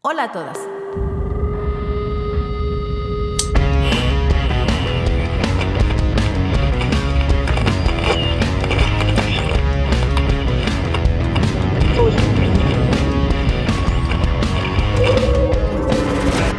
[0.00, 0.56] Hola a todas.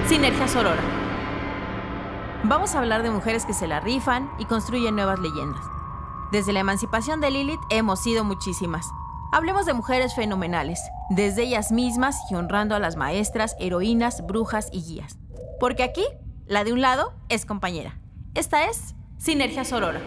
[0.10, 0.76] Sinergia Sorora.
[2.44, 5.64] Vamos a hablar de mujeres que se la rifan y construyen nuevas leyendas.
[6.34, 8.92] Desde la emancipación de Lilith hemos sido muchísimas.
[9.32, 14.82] Hablemos de mujeres fenomenales, desde ellas mismas y honrando a las maestras, heroínas, brujas y
[14.82, 15.20] guías.
[15.60, 16.04] Porque aquí,
[16.47, 18.00] la de un lado es compañera.
[18.34, 20.01] Esta es Sinergia Sorora.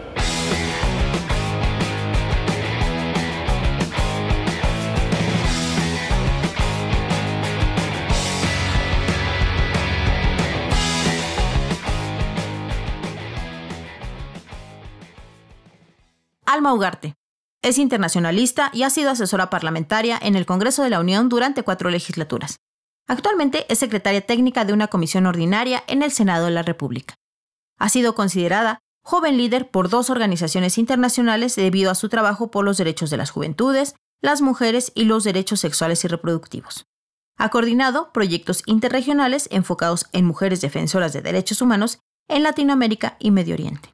[16.45, 17.15] Alma Ugarte.
[17.63, 21.89] Es internacionalista y ha sido asesora parlamentaria en el Congreso de la Unión durante cuatro
[21.89, 22.57] legislaturas.
[23.07, 27.15] Actualmente es secretaria técnica de una comisión ordinaria en el Senado de la República.
[27.79, 32.77] Ha sido considerada joven líder por dos organizaciones internacionales debido a su trabajo por los
[32.77, 36.85] derechos de las juventudes, las mujeres y los derechos sexuales y reproductivos.
[37.37, 43.53] Ha coordinado proyectos interregionales enfocados en mujeres defensoras de derechos humanos en Latinoamérica y Medio
[43.53, 43.93] Oriente.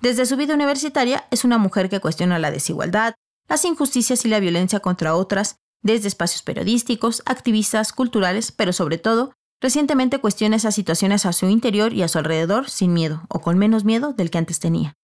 [0.00, 3.14] Desde su vida universitaria es una mujer que cuestiona la desigualdad,
[3.48, 9.32] las injusticias y la violencia contra otras, desde espacios periodísticos, activistas, culturales, pero sobre todo,
[9.60, 13.58] recientemente cuestiona esas situaciones a su interior y a su alrededor sin miedo, o con
[13.58, 14.94] menos miedo del que antes tenía.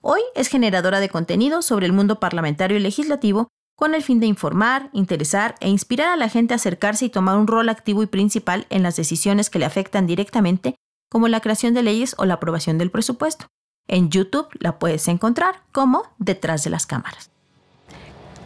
[0.00, 4.26] Hoy es generadora de contenido sobre el mundo parlamentario y legislativo con el fin de
[4.26, 8.06] informar, interesar e inspirar a la gente a acercarse y tomar un rol activo y
[8.06, 10.76] principal en las decisiones que le afectan directamente,
[11.10, 13.46] como la creación de leyes o la aprobación del presupuesto.
[13.88, 17.30] En YouTube la puedes encontrar como Detrás de las Cámaras.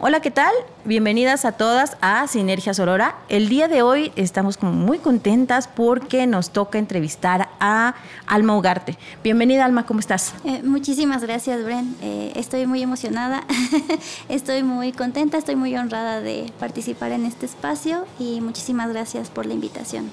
[0.01, 0.53] Hola, ¿qué tal?
[0.83, 3.15] Bienvenidas a todas a Sinergia Sorora.
[3.29, 7.95] El día de hoy estamos muy contentas porque nos toca entrevistar a
[8.27, 8.97] Alma Ugarte.
[9.23, 10.33] Bienvenida, Alma, ¿cómo estás?
[10.43, 11.95] Eh, muchísimas gracias, Bren.
[12.01, 13.45] Eh, estoy muy emocionada,
[14.29, 19.45] estoy muy contenta, estoy muy honrada de participar en este espacio y muchísimas gracias por
[19.45, 20.11] la invitación.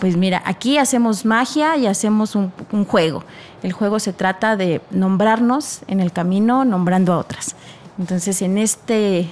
[0.00, 2.52] Pues mira, aquí hacemos magia y hacemos un,
[2.86, 3.24] juego.
[3.62, 7.54] El juego se trata de nombrarnos en el camino nombrando a otras.
[7.98, 9.28] Entonces, en este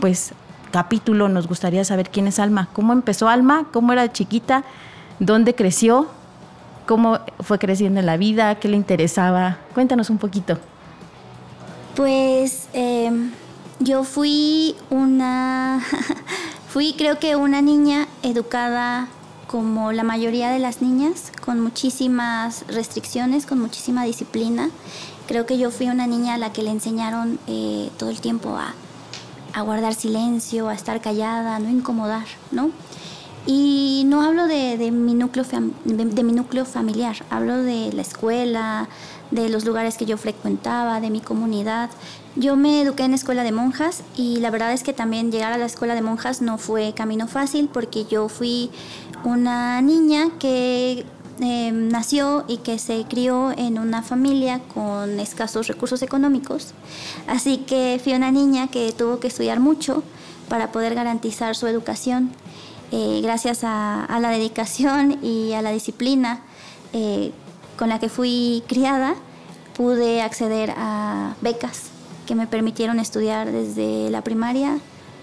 [0.00, 0.32] pues
[0.72, 4.64] capítulo nos gustaría saber quién es Alma, cómo empezó Alma, cómo era chiquita,
[5.20, 6.08] dónde creció,
[6.86, 9.58] cómo fue creciendo en la vida, qué le interesaba.
[9.74, 10.58] Cuéntanos un poquito.
[11.94, 13.30] Pues em,
[13.78, 15.80] yo fui una,
[16.68, 19.08] fui creo que una niña educada
[19.52, 24.70] como la mayoría de las niñas, con muchísimas restricciones, con muchísima disciplina.
[25.28, 28.56] Creo que yo fui una niña a la que le enseñaron eh, todo el tiempo
[28.56, 28.74] a,
[29.60, 32.70] guardar silencio, a estar callada, a no incomodar, ¿no?
[33.44, 35.44] Y no hablo de, mi núcleo
[35.84, 38.88] de, mi núcleo familiar, hablo de la escuela,
[39.30, 41.90] de los lugares que yo frecuentaba, de mi comunidad.
[42.34, 45.58] Yo me eduqué en escuela de monjas y la verdad es que también llegar a
[45.58, 48.70] la escuela de monjas no fue camino fácil porque yo fui
[49.22, 51.04] una niña que
[51.40, 56.72] em, nació y que se crió en una familia con escasos recursos económicos.
[57.26, 60.02] Así que fui una niña que tuvo que estudiar mucho
[60.48, 62.30] para poder garantizar su educación.
[62.92, 66.40] Eh, gracias a, la dedicación y a la disciplina
[66.94, 67.30] eh,
[67.76, 69.16] con la que fui criada,
[69.74, 71.91] pude acceder a becas
[72.26, 74.78] que me permitieron estudiar desde la primaria,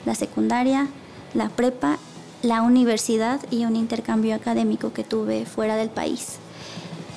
[0.05, 0.87] la secundaria,
[1.33, 1.97] la prepa
[2.41, 6.37] la universidad y un intercambio académico que tuve fuera del país.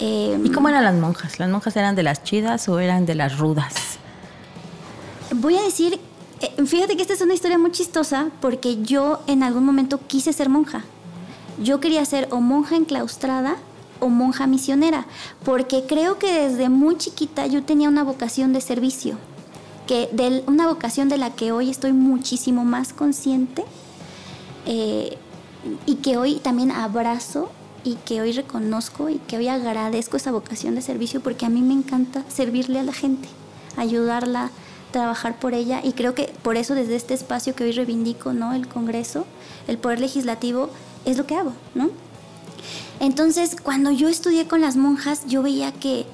[0.01, 1.39] ¿Y cómo eran las monjas?
[1.39, 3.75] ¿Las monjas eran de las chidas o eran de las rudas?
[5.37, 6.01] Voy a decir,
[6.41, 10.33] eh, fíjate que esta es una historia muy chistosa porque yo en algún momento quise
[10.33, 10.83] ser monja.
[11.63, 13.57] Yo quería ser o monja enclaustrada
[14.01, 15.07] o monja misionera,
[15.45, 19.17] porque creo que desde muy chiquita yo tenía una vocación de servicio,
[19.93, 23.65] de una vocación de la que hoy estoy muchísimo más consciente
[24.67, 25.19] eh,
[25.87, 27.51] y que hoy también abrazo
[27.85, 31.61] y que hoy reconozco y que hoy agradezco esa vocación de servicio porque a mí
[31.61, 33.29] me encanta servirle a la gente,
[33.77, 34.51] ayudarla,
[34.93, 38.53] trabajar por ella y creo que por eso desde este espacio que hoy reivindico, ¿no?
[38.55, 39.27] El Congreso,
[39.67, 40.71] el poder legislativo
[41.05, 41.91] es lo que hago, ¿no?
[43.01, 46.07] Entonces, cuando yo estudié con las monjas, yo veía que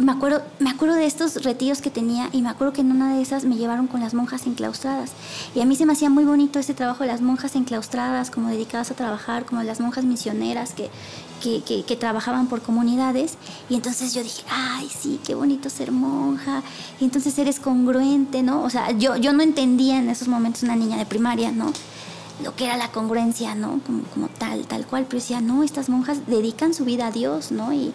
[0.00, 3.14] me acuerdo, me acuerdo de estos retiros que tenía y me acuerdo que en una
[3.14, 5.12] de esas me llevaron con las monjas enclaustradas.
[5.54, 8.48] Y a mí se me hacía muy bonito ese trabajo de las monjas enclaustradas, como
[8.48, 10.90] dedicadas a trabajar, como las monjas misioneras que,
[11.42, 13.36] que, trabajaban por comunidades.
[13.68, 16.62] Y entonces yo dije, ay, sí, qué bonito ser monja.
[17.00, 18.62] Y entonces eres congruente, ¿no?
[18.62, 21.72] O sea, yo, yo no entendía en esos momentos una niña de primaria, ¿no?
[22.42, 23.80] Lo que era la congruencia, ¿no?
[23.86, 25.06] Como, como tal, tal cual.
[25.08, 27.72] Pero decía, no, estas monjas dedican su vida a Dios, ¿no?
[27.72, 27.92] Y,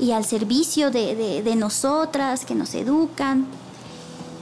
[0.00, 3.46] y al servicio de, de, de, nosotras, que nos educan.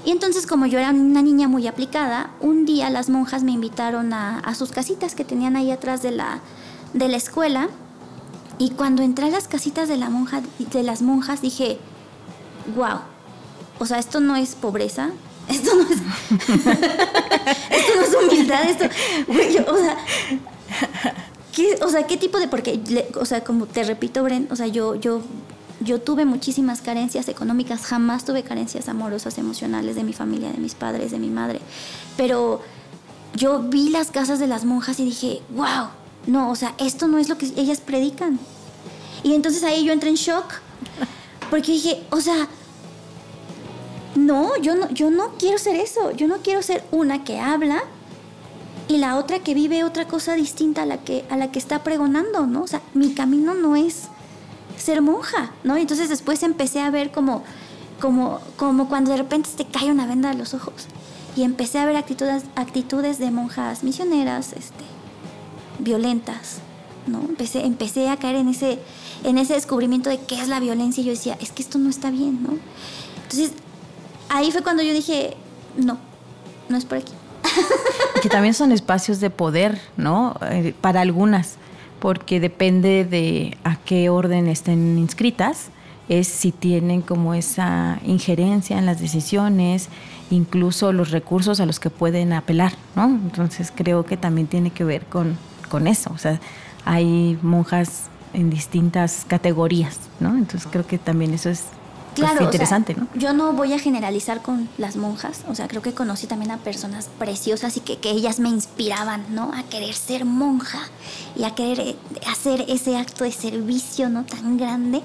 [0.04, 4.12] Y entonces, como yo era una niña muy aplicada, un día las monjas me invitaron
[4.12, 6.40] a, a sus casitas que tenían ahí atrás de la,
[6.94, 7.68] de la escuela.
[8.58, 11.78] Y cuando entré a las casitas de, la monja, de las monjas, dije,
[12.76, 13.00] wow,
[13.78, 15.10] o sea, esto no es pobreza,
[15.50, 15.90] esto no es,
[17.70, 18.84] esto no es humildad, esto,
[19.70, 19.96] o sea,
[21.52, 22.80] ¿qué, o sea, ¿qué tipo de, porque,
[23.18, 25.22] o sea, como te repito, Bren, o sea, yo, yo,
[25.80, 30.74] yo tuve muchísimas carencias económicas, jamás tuve carencias amorosas, emocionales de mi familia, de mis
[30.74, 31.60] padres, de mi madre,
[32.16, 32.60] pero
[33.34, 35.88] yo vi las casas de las monjas y dije, wow,
[36.26, 38.38] no, o sea, esto no es lo que ellas predican.
[39.22, 40.44] Y entonces ahí yo entré en shock,
[41.50, 42.48] porque dije, o sea,
[44.14, 46.10] no, yo no, yo no quiero ser eso.
[46.12, 47.82] Yo no quiero ser una que habla
[48.88, 51.84] y la otra que vive otra cosa distinta a la que, a la que está
[51.84, 52.62] pregonando, ¿no?
[52.62, 54.08] O sea, mi camino no es
[54.76, 55.78] ser monja, ¿no?
[55.78, 57.44] Y entonces después empecé a ver como,
[58.00, 60.86] como, como cuando de repente te cae una venda de los ojos.
[61.36, 64.84] Y empecé a ver actitudes, actitudes de monjas misioneras, este,
[65.78, 66.58] violentas,
[67.06, 67.20] ¿no?
[67.20, 68.80] Empecé, empecé a caer en ese,
[69.22, 71.90] en ese descubrimiento de qué es la violencia y yo decía, es que esto no
[71.90, 72.58] está bien, ¿no?
[73.22, 73.52] Entonces
[74.30, 75.36] ahí fue cuando yo dije,
[75.76, 75.98] no,
[76.70, 77.12] no es por aquí.
[78.22, 80.36] que también son espacios de poder, ¿no?
[80.50, 81.56] Eh, para algunas,
[81.98, 85.68] porque depende de a qué orden estén inscritas,
[86.08, 89.88] es si tienen como esa injerencia en las decisiones,
[90.30, 93.04] incluso los recursos a los que pueden apelar, ¿no?
[93.04, 95.36] Entonces creo que también tiene que ver con,
[95.68, 96.40] con eso, o sea,
[96.84, 100.36] hay monjas en distintas categorías, ¿no?
[100.36, 101.64] Entonces creo que también eso es
[102.14, 103.06] pues, claro, interesante, ¿no?
[103.14, 106.58] Yo no voy a generalizar con las monjas, o sea, creo que conocí también a
[106.58, 109.52] personas preciosas y que, que ellas me inspiraban, ¿no?
[109.54, 110.80] A querer ser monja
[111.36, 111.96] y a querer eh,
[112.26, 114.24] hacer ese acto de servicio, ¿no?
[114.24, 115.02] Tan grande.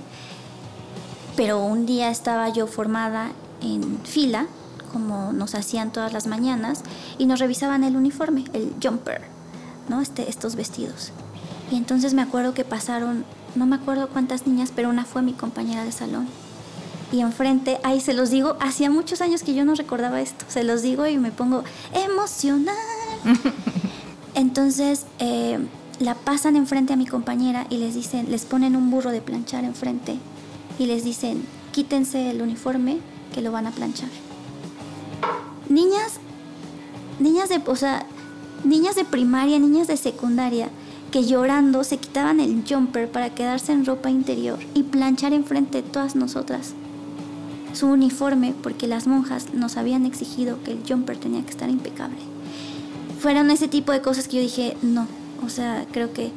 [1.35, 3.31] Pero un día estaba yo formada
[3.61, 4.47] en fila,
[4.91, 6.81] como nos hacían todas las mañanas,
[7.17, 9.21] y nos revisaban el uniforme, el jumper,
[9.89, 10.01] ¿no?
[10.01, 11.11] Este, estos vestidos.
[11.71, 13.25] Y entonces me acuerdo que pasaron,
[13.55, 16.27] no me acuerdo cuántas niñas, pero una fue mi compañera de salón
[17.15, 20.63] y enfrente, ahí se los digo, hacía muchos años que yo no recordaba esto, se
[20.63, 21.63] los digo y me pongo
[21.93, 22.75] emocional.
[24.35, 25.57] Entonces eh,
[25.99, 29.63] la pasan enfrente a mi compañera y les dicen, les ponen un burro de planchar
[29.63, 30.17] enfrente
[30.77, 32.97] y les dicen, quítense el uniforme
[33.33, 34.09] que lo van a planchar.
[35.69, 36.19] Niñas,
[37.19, 38.05] niñas de, o sea,
[38.65, 40.69] niñas de primaria, niñas de secundaria,
[41.11, 45.87] que llorando se quitaban el jumper para quedarse en ropa interior y planchar enfrente de
[45.87, 46.73] todas nosotras
[47.75, 52.17] su uniforme porque las monjas nos habían exigido que el jumper tenía que estar impecable.
[53.19, 55.07] Fueron ese tipo de cosas que yo dije, no,
[55.43, 56.31] o sea, creo que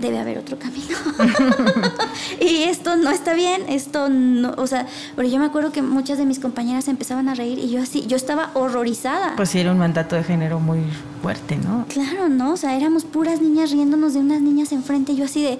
[0.00, 0.96] debe haber otro camino.
[2.40, 6.18] y esto no está bien, esto no, o sea, pero yo me acuerdo que muchas
[6.18, 9.36] de mis compañeras empezaban a reír y yo así, yo estaba horrorizada.
[9.36, 10.80] Pues sí, era un mandato de género muy
[11.22, 11.84] fuerte, ¿no?
[11.88, 12.52] Claro, ¿no?
[12.52, 15.58] O sea, éramos puras niñas riéndonos de unas niñas enfrente, yo así de,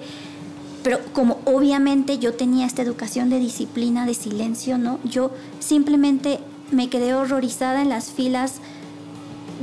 [0.83, 4.99] pero como obviamente yo tenía esta educación de disciplina, de silencio, ¿no?
[5.03, 6.39] Yo simplemente
[6.71, 8.55] me quedé horrorizada en las filas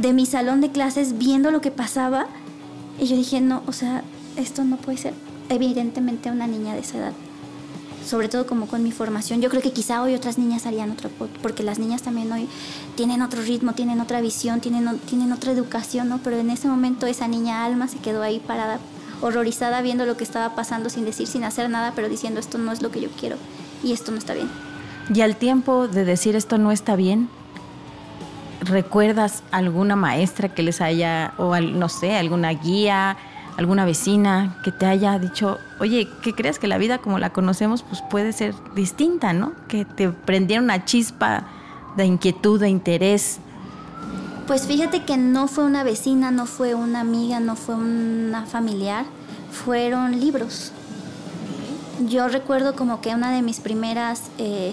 [0.00, 2.26] de mi salón de clases viendo lo que pasaba
[3.00, 4.04] y yo dije, no, o sea,
[4.36, 5.14] esto no puede ser
[5.48, 7.12] evidentemente una niña de esa edad.
[8.06, 9.42] Sobre todo como con mi formación.
[9.42, 11.10] Yo creo que quizá hoy otras niñas harían otro,
[11.42, 12.48] porque las niñas también hoy
[12.94, 16.18] tienen otro ritmo, tienen otra visión, tienen, tienen otra educación, ¿no?
[16.18, 18.78] Pero en ese momento esa niña alma se quedó ahí parada
[19.20, 22.72] horrorizada viendo lo que estaba pasando sin decir, sin hacer nada, pero diciendo esto no
[22.72, 23.36] es lo que yo quiero
[23.82, 24.48] y esto no está bien.
[25.14, 27.28] Y al tiempo de decir esto no está bien,
[28.60, 33.16] ¿recuerdas alguna maestra que les haya, o no sé, alguna guía,
[33.56, 37.82] alguna vecina que te haya dicho, oye, ¿qué crees que la vida como la conocemos
[37.82, 39.52] pues puede ser distinta, ¿no?
[39.66, 41.44] Que te prendiera una chispa
[41.96, 43.40] de inquietud, de interés
[44.48, 49.04] pues fíjate que no fue una vecina, no fue una amiga, no fue una familiar,
[49.52, 50.72] fueron libros.
[52.08, 54.72] Yo recuerdo como que una de mis primeras eh,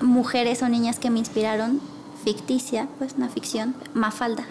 [0.00, 1.80] mujeres o niñas que me inspiraron,
[2.22, 4.44] ficticia, pues una ficción, Mafalda.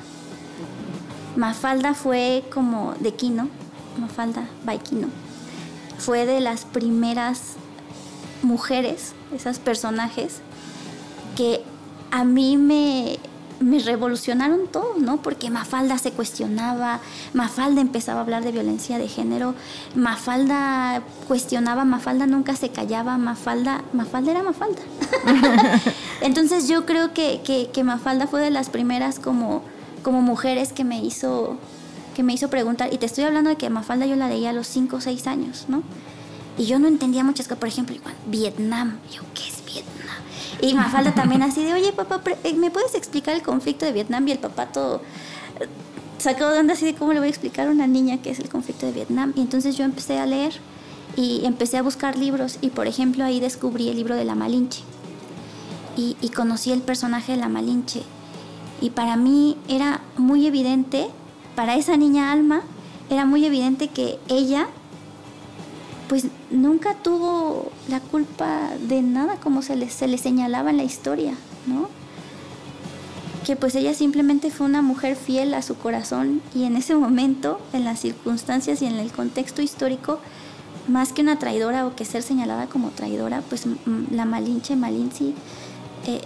[1.38, 3.48] Mafalda fue como de Kino,
[3.98, 5.08] Mafalda by Kino.
[5.98, 7.54] Fue de las primeras
[8.44, 10.42] mujeres, esas personajes,
[11.38, 11.64] que
[12.12, 13.18] a mí me,
[13.60, 15.18] me revolucionaron todo, ¿no?
[15.18, 17.00] Porque Mafalda se cuestionaba,
[17.34, 19.56] Mafalda empezaba a hablar de violencia de género,
[19.96, 24.82] Mafalda cuestionaba, Mafalda nunca se callaba, Mafalda, Mafalda era Mafalda.
[26.22, 29.62] Entonces yo creo que, que, Mafalda fue de las primeras como,
[30.04, 31.58] como mujeres que me hizo
[32.16, 34.54] que me hizo preguntar, y te estoy hablando de que Mafalda yo la leía a
[34.54, 35.84] los 5 o 6 años, ¿no?
[36.58, 37.98] Y yo no entendía muchas cosas, por ejemplo,
[38.28, 40.16] Vietnam, yo, ¿qué es Vietnam?
[40.62, 44.28] Y Mafalda también así de, oye, papá, eh, ¿me puedes explicar el conflicto de Vietnam?
[44.28, 45.02] Y el papá todo
[45.60, 45.68] eh,
[46.18, 48.40] sacó de onda así de cómo le voy a explicar a una niña qué es
[48.40, 49.34] el conflicto de Vietnam.
[49.36, 50.54] Y entonces yo empecé a leer
[51.16, 54.82] y empecé a buscar libros y, por ejemplo, ahí descubrí el libro de la Malinche.
[55.98, 58.04] Y conocí el personaje de la Malinche.
[58.82, 61.08] Y para mí era muy evidente,
[61.56, 62.64] para esa niña Alma,
[63.10, 64.68] era muy evidente que ella
[66.08, 70.84] pues nunca tuvo la culpa de nada como se le, se le señalaba en la
[70.84, 71.34] historia,
[71.66, 71.90] ¿no?
[73.46, 77.60] Que pues ella simplemente fue una mujer fiel a su corazón y en ese momento,
[77.74, 80.20] en las circunstancias y en el contexto histórico,
[80.88, 83.66] más que una traidora o que ser señalada como traidora, pues
[84.12, 85.34] la Malinche Malinci
[86.06, 86.22] eh,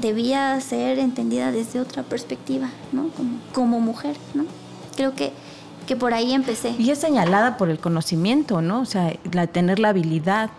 [0.00, 3.08] debía ser entendida desde otra perspectiva, ¿no?
[3.08, 4.44] Como, como mujer, ¿no?
[4.96, 5.32] Creo que
[5.84, 6.74] que por ahí empecé.
[6.78, 8.80] Y es señalada por el conocimiento, ¿no?
[8.80, 10.50] O sea, la, tener la habilidad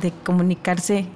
[0.00, 1.06] de comunicarse.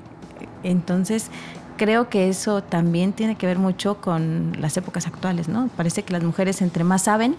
[0.63, 1.31] Entonces,
[1.77, 5.69] creo que eso también tiene que ver mucho con las épocas actuales, ¿no?
[5.77, 7.37] Parece que las mujeres entre más saben,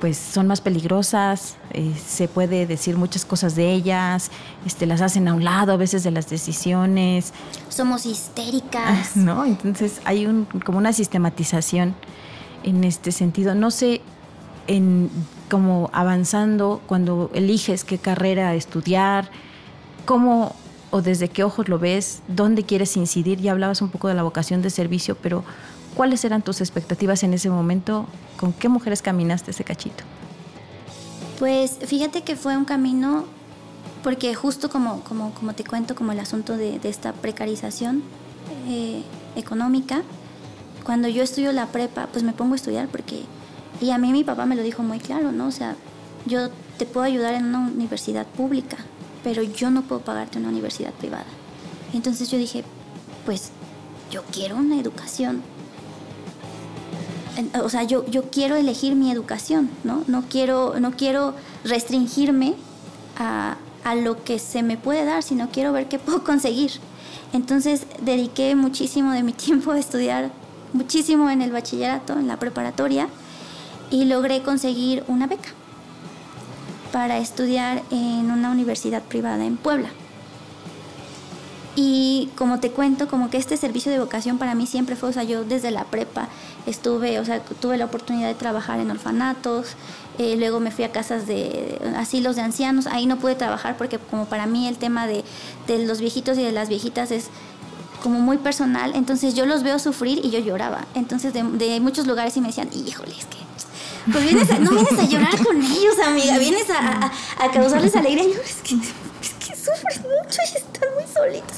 [0.00, 4.30] pues son más peligrosas, eh, se puede decir muchas cosas de ellas,
[4.66, 7.32] este, las hacen a un lado a veces de las decisiones.
[7.68, 9.16] Somos histéricas.
[9.16, 9.44] ¿No?
[9.44, 11.94] Entonces hay un, como una sistematización
[12.64, 13.54] en este sentido.
[13.54, 14.00] No sé,
[14.66, 15.10] en
[15.50, 19.30] como avanzando cuando eliges qué carrera estudiar,
[20.04, 20.54] cómo
[20.90, 23.40] o desde qué ojos lo ves, dónde quieres incidir.
[23.40, 25.44] Ya hablabas un poco de la vocación de servicio, pero
[25.96, 28.06] ¿cuáles eran tus expectativas en ese momento?
[28.36, 30.04] ¿Con qué mujeres caminaste ese cachito?
[31.38, 33.24] Pues fíjate que fue un camino,
[34.04, 38.04] porque justo como, como, como te cuento, como el asunto de, esta precarización
[38.68, 39.02] eh,
[39.34, 40.02] económica,
[40.84, 43.24] cuando yo estudio la prepa, pues me pongo a estudiar porque
[43.84, 45.46] y a mí mi papá me lo dijo muy claro, ¿no?
[45.46, 45.76] O sea,
[46.24, 46.48] yo
[46.78, 48.78] te puedo ayudar en una universidad pública,
[49.22, 51.26] pero yo no puedo pagarte una universidad privada.
[51.92, 52.64] Entonces yo dije,
[53.26, 53.50] pues
[54.10, 55.42] yo quiero una educación.
[57.62, 60.02] O sea, yo, yo quiero elegir mi educación, ¿no?
[60.06, 62.54] No quiero, no quiero restringirme
[63.18, 66.72] a, a lo que se me puede dar, sino quiero ver qué puedo conseguir.
[67.34, 70.30] Entonces dediqué muchísimo de mi tiempo a estudiar,
[70.72, 73.08] muchísimo en el bachillerato, en la preparatoria,
[73.94, 75.50] y logré conseguir una beca
[76.90, 79.88] para estudiar en una universidad privada en Puebla.
[81.76, 85.12] Y como te cuento, como que este servicio de vocación para mí siempre fue, o
[85.12, 86.28] sea, yo desde la prepa
[86.66, 89.74] estuve, o sea, tuve la oportunidad de trabajar en orfanatos,
[90.18, 93.98] eh, luego me fui a casas de asilos de ancianos, ahí no pude trabajar porque
[93.98, 95.22] como para mí el tema de,
[95.68, 97.28] de los viejitos y de las viejitas es
[98.02, 100.84] como muy personal, entonces yo los veo sufrir y yo lloraba.
[100.94, 103.44] Entonces de, de muchos lugares y me decían, híjole, es que
[104.10, 108.24] pues vienes a, no vienes a llorar con ellos, amiga, vienes a, causarles alegría.
[108.24, 111.56] Yo, es que, es que sufren mucho y están muy solitos.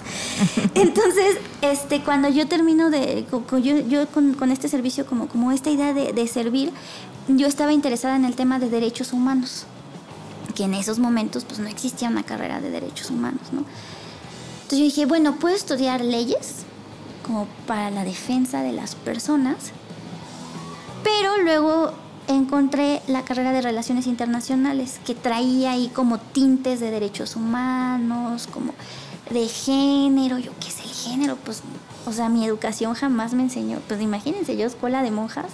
[0.75, 3.27] Entonces, este, cuando yo termino de,
[3.63, 6.73] yo, yo con, con, este servicio, como, como esta idea de, de servir,
[7.29, 9.67] yo estaba interesada en el tema de derechos humanos,
[10.55, 13.65] que en esos momentos pues no existía una carrera de derechos humanos, ¿no?
[14.63, 16.65] Entonces yo dije, bueno, puedo estudiar leyes
[17.25, 19.57] como para la defensa de las personas,
[21.03, 21.93] pero luego
[22.29, 28.73] encontré la carrera de Relaciones Internacionales, que traía ahí como tintes de derechos humanos, como
[29.31, 31.63] de género, yo qué sé, el género, pues,
[32.07, 35.47] o sea, mi educación jamás me enseñó, pues imagínense, yo escuela de monjas,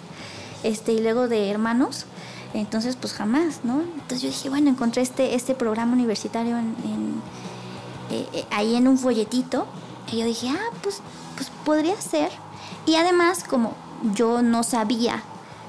[0.62, 2.06] este, y luego de hermanos,
[2.54, 3.80] entonces pues jamás, ¿no?
[3.80, 9.66] Entonces yo dije, bueno, encontré este, este programa universitario eh, eh, ahí en un folletito,
[10.12, 11.00] y yo dije, ah, pues,
[11.36, 12.30] pues podría ser.
[12.84, 13.74] Y además, como
[14.14, 15.22] yo no sabía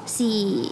[0.05, 0.69] si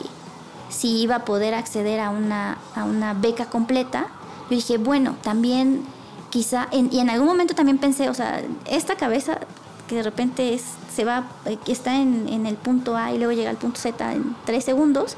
[0.72, 4.08] si iba a poder acceder a una, a una beca completa,
[4.50, 5.84] yo dije, bueno, también
[6.30, 9.40] quizá, y en algún momento también pensé, o sea, esta cabeza
[9.88, 10.64] que de repente es,
[10.94, 13.80] se va, eh, que está en, en, el punto A y luego llega al punto
[13.80, 15.18] Z en tres segundos,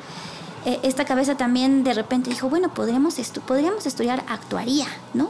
[0.65, 5.29] eh, esta cabeza también de repente dijo, bueno, podríamos, estu podríamos estudiar actuaría, ¿no?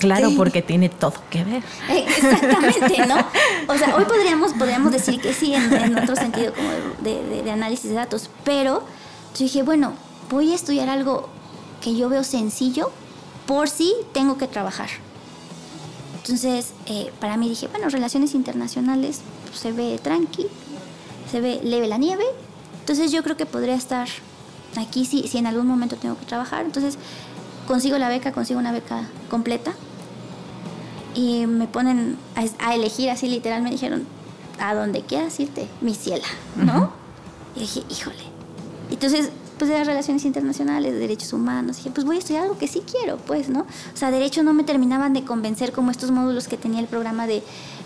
[0.00, 1.62] Claro, este, porque tiene todo que ver.
[1.88, 3.16] Exactamente, ¿no?
[3.72, 6.68] O sea, hoy podríamos, podríamos decir que sí en, otro sentido como
[7.02, 8.82] de, de, análisis de datos, pero
[9.34, 9.92] yo dije, bueno,
[10.30, 11.28] voy a estudiar algo
[11.80, 12.90] que yo veo sencillo
[13.46, 14.88] por si tengo que trabajar.
[16.16, 20.46] Entonces, eh, para mí dije, bueno, relaciones internacionales pues, se ve tranqui,
[21.30, 22.24] se ve leve la nieve,
[22.80, 24.08] entonces yo creo que podría estar
[24.76, 26.64] aquí si, si en algún momento tengo que trabajar.
[26.64, 26.98] Entonces,
[27.66, 29.72] consigo la beca, consigo una beca completa
[31.14, 32.16] y me ponen
[32.58, 34.06] a, elegir así literal, me dijeron,
[34.58, 36.26] a donde quieras irte, mi ciela,
[36.56, 36.92] ¿no?
[37.56, 38.24] Y dije, híjole.
[38.90, 41.76] Entonces, pues era relaciones internacionales, derechos humanos.
[41.76, 43.60] Dije, pues voy a estudiar algo que sí quiero, pues, ¿no?
[43.60, 47.26] O sea, derecho no me terminaban de convencer como estos módulos que tenía el programa
[47.26, 47.42] de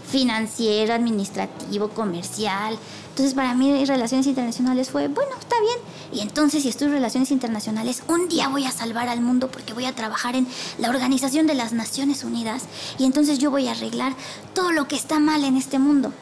[0.09, 2.79] financiero, administrativo, comercial.
[3.17, 5.79] Entonces para mí relaciones internacionales fue, bueno, está bien.
[6.13, 9.87] Y entonces si estudio relaciones internacionales, un día voy a salvar al mundo porque voy
[9.87, 10.47] a trabajar en
[10.77, 12.65] la Organización de las Naciones Unidas
[12.99, 14.13] y entonces yo voy a arreglar
[14.53, 16.13] todo lo que está mal en este mundo.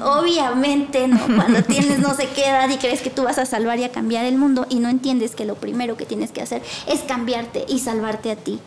[0.00, 1.18] Obviamente, ¿no?
[1.26, 3.90] Cuando tienes no sé qué edad y crees que tú vas a salvar y a
[3.90, 7.64] cambiar el mundo y no entiendes que lo primero que tienes que hacer es cambiarte
[7.66, 8.60] y salvarte a ti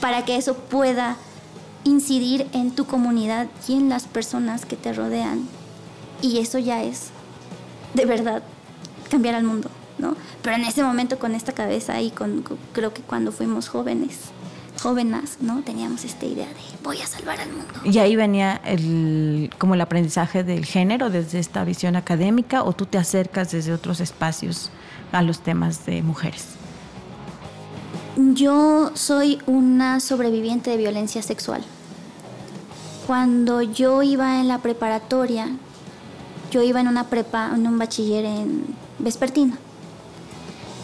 [0.00, 1.16] para que eso pueda
[1.82, 5.48] incidir en tu comunidad y en las personas que te rodean.
[6.22, 7.10] Y eso ya es,
[7.94, 8.42] de verdad,
[9.10, 10.16] cambiar al mundo, ¿no?
[10.42, 14.18] Pero en ese momento con esta cabeza y con, creo que cuando fuimos jóvenes,
[14.82, 15.62] jóvenes, ¿no?
[15.62, 17.72] Teníamos esta idea de voy a salvar al mundo.
[17.84, 22.86] Y ahí venía el, como el aprendizaje del género desde esta visión académica o tú
[22.86, 24.70] te acercas desde otros espacios
[25.12, 26.48] a los temas de mujeres.
[28.16, 31.64] Yo soy una sobreviviente de violencia sexual.
[33.06, 35.48] Cuando yo iba en la preparatoria,
[36.54, 38.64] yo iba en una prepa, en un bachiller en
[39.00, 39.56] vespertino.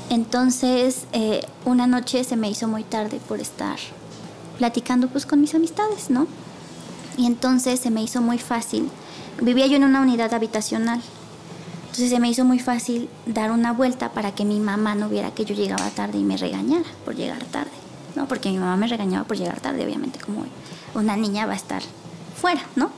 [0.09, 3.79] Entonces, eh, una noche se me hizo muy tarde por estar
[4.59, 6.27] platicando pues con mis amistades, ¿no?
[7.17, 8.91] Y entonces se me hizo muy fácil.
[9.41, 11.01] Vivía yo en una unidad habitacional.
[11.83, 15.31] Entonces se me hizo muy fácil dar una vuelta para que mi mamá no viera
[15.31, 17.71] que yo llegaba tarde y me regañara por llegar tarde,
[18.17, 18.27] ¿no?
[18.27, 20.47] Porque mi mamá me regañaba por llegar tarde, obviamente, como
[20.95, 21.83] una niña va a estar
[22.35, 22.91] fuera, ¿no?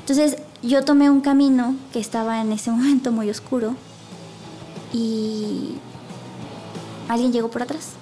[0.00, 3.74] Entonces yo tomé un camino que estaba en ese momento muy oscuro
[4.92, 5.74] y
[7.08, 7.94] alguien llegó por atrás.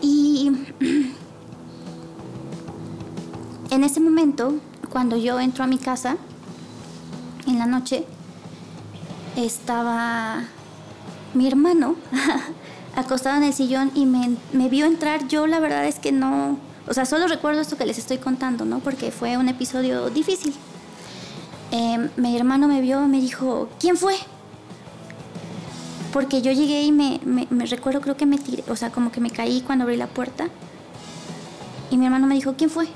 [0.00, 0.52] Y
[3.70, 4.54] en ese momento,
[4.90, 6.16] cuando yo entro a mi casa,
[7.46, 8.04] en la noche,
[9.36, 10.44] estaba
[11.34, 11.96] mi hermano
[12.98, 15.28] acostado en el sillón y me, vio entrar.
[15.28, 18.64] Yo la verdad es que no, o sea, solo recuerdo esto que les estoy contando,
[18.64, 18.80] ¿no?
[18.80, 20.54] Porque fue un episodio difícil.
[21.70, 24.14] Em, mi hermano me vio y me dijo, ¿quién fue?
[26.12, 29.20] Porque yo llegué y me, me, recuerdo, creo que me tiré, o sea, como que
[29.20, 30.48] me caí cuando abrí la puerta.
[31.90, 32.88] Y mi hermano me dijo, ¿quién fue?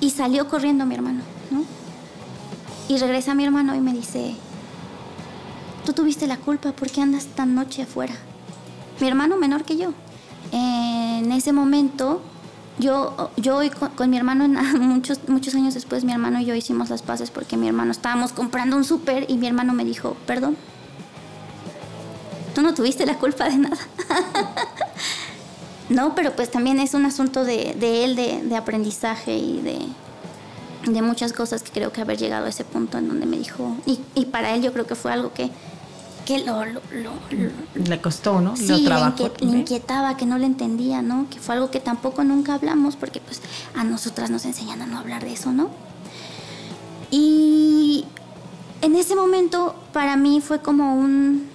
[0.00, 1.64] Y salió corriendo mi hermano, ¿no?
[2.88, 4.36] Y regresa mi hermano y me dice,
[5.84, 8.14] tú tuviste la culpa, ¿por qué andas tan noche afuera?
[9.00, 9.92] Mi hermano menor que yo.
[10.52, 12.22] En ese momento,
[12.78, 13.60] yo, yo
[13.96, 14.48] con, mi hermano,
[14.80, 18.32] muchos, muchos años después, mi hermano y yo hicimos las paces porque mi hermano estábamos
[18.32, 20.56] comprando un súper y mi hermano me dijo, perdón,
[22.54, 23.78] tú no tuviste la culpa de nada.
[25.88, 27.72] no, pero pues también es un asunto de,
[28.04, 29.78] él, de, aprendizaje y de,
[30.86, 33.76] de muchas cosas que creo que haber llegado a ese punto en donde me dijo,
[33.86, 35.50] y, y para él yo creo que fue algo que
[36.24, 36.64] que lo,
[37.74, 38.56] le costó, ¿no?
[38.56, 41.26] Sí, le, inquietaba, que no le entendía, ¿no?
[41.28, 43.40] Que fue algo que tampoco nunca hablamos porque pues
[43.74, 45.70] a nosotras nos enseñan a no hablar de eso, ¿no?
[47.10, 48.04] Y
[48.82, 51.48] en ese momento para mí fue como un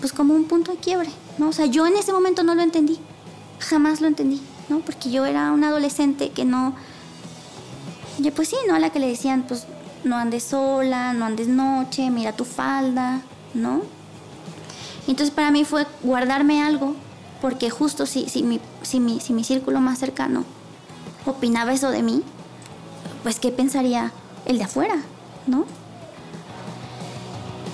[0.00, 1.50] pues como un punto de quiebre, ¿no?
[1.50, 2.98] O sea, yo en ese momento no lo entendí.
[3.60, 4.80] Jamás lo entendí, ¿no?
[4.80, 6.74] Porque yo era una adolescente que no
[8.22, 8.74] yo pues sí, ¿no?
[8.74, 9.66] A la que le decían, pues
[10.04, 13.20] no andes sola, no andes noche, mira tu falda,
[13.54, 13.82] ¿no?
[15.06, 16.94] Entonces para mí fue guardarme algo,
[17.40, 20.44] porque justo si, si, mi, si, mi, si mi círculo más cercano
[21.26, 22.22] opinaba eso de mí,
[23.22, 24.12] pues ¿qué pensaría
[24.46, 24.96] el de afuera,
[25.46, 25.64] ¿no?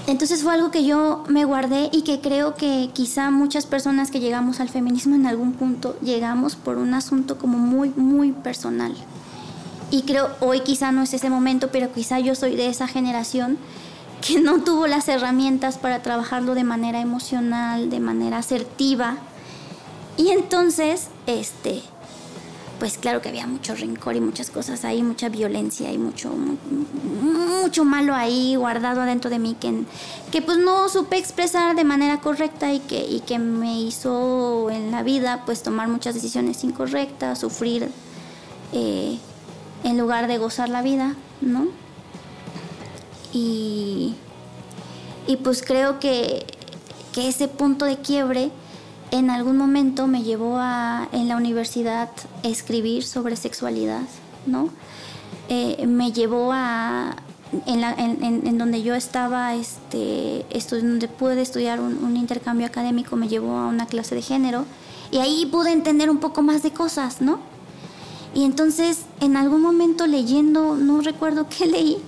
[0.07, 4.21] Entonces fue algo que yo me guardé y que creo que quizá muchas personas que
[4.21, 8.95] llegamos al feminismo en algún punto llegamos por un asunto como muy, muy personal.
[9.91, 13.59] Y creo hoy quizá no es ese momento, pero quizá yo soy de esa generación
[14.27, 19.17] que no tuvo las herramientas para trabajarlo de manera emocional, de manera asertiva.
[20.17, 21.83] Y entonces, este,
[22.79, 27.85] pues claro que había mucho rencor y muchas cosas ahí, mucha violencia y mucho, mucho
[27.85, 29.85] malo ahí guardado adentro de mí que,
[30.31, 34.91] que pues no supe expresar de manera correcta y que, y que me hizo en
[34.91, 37.89] la vida pues tomar muchas decisiones incorrectas, sufrir
[38.73, 39.19] eh,
[39.85, 41.69] en lugar de gozar la vida, ¿no?
[43.33, 44.15] Y,
[45.43, 46.47] pues creo que,
[47.17, 48.53] ese punto de quiebre
[49.11, 52.11] en algún momento me llevó a en la universidad
[52.45, 54.03] escribir sobre sexualidad,
[54.47, 54.69] ¿no?
[55.49, 57.17] Eh, me llevó a
[57.67, 63.67] en, donde yo estaba, este, donde pude estudiar un, un, intercambio académico, me llevó a
[63.67, 64.65] una clase de género
[65.11, 67.41] y ahí pude entender un poco más de cosas, ¿no?
[68.33, 71.99] Y entonces en algún momento leyendo, no recuerdo qué leí,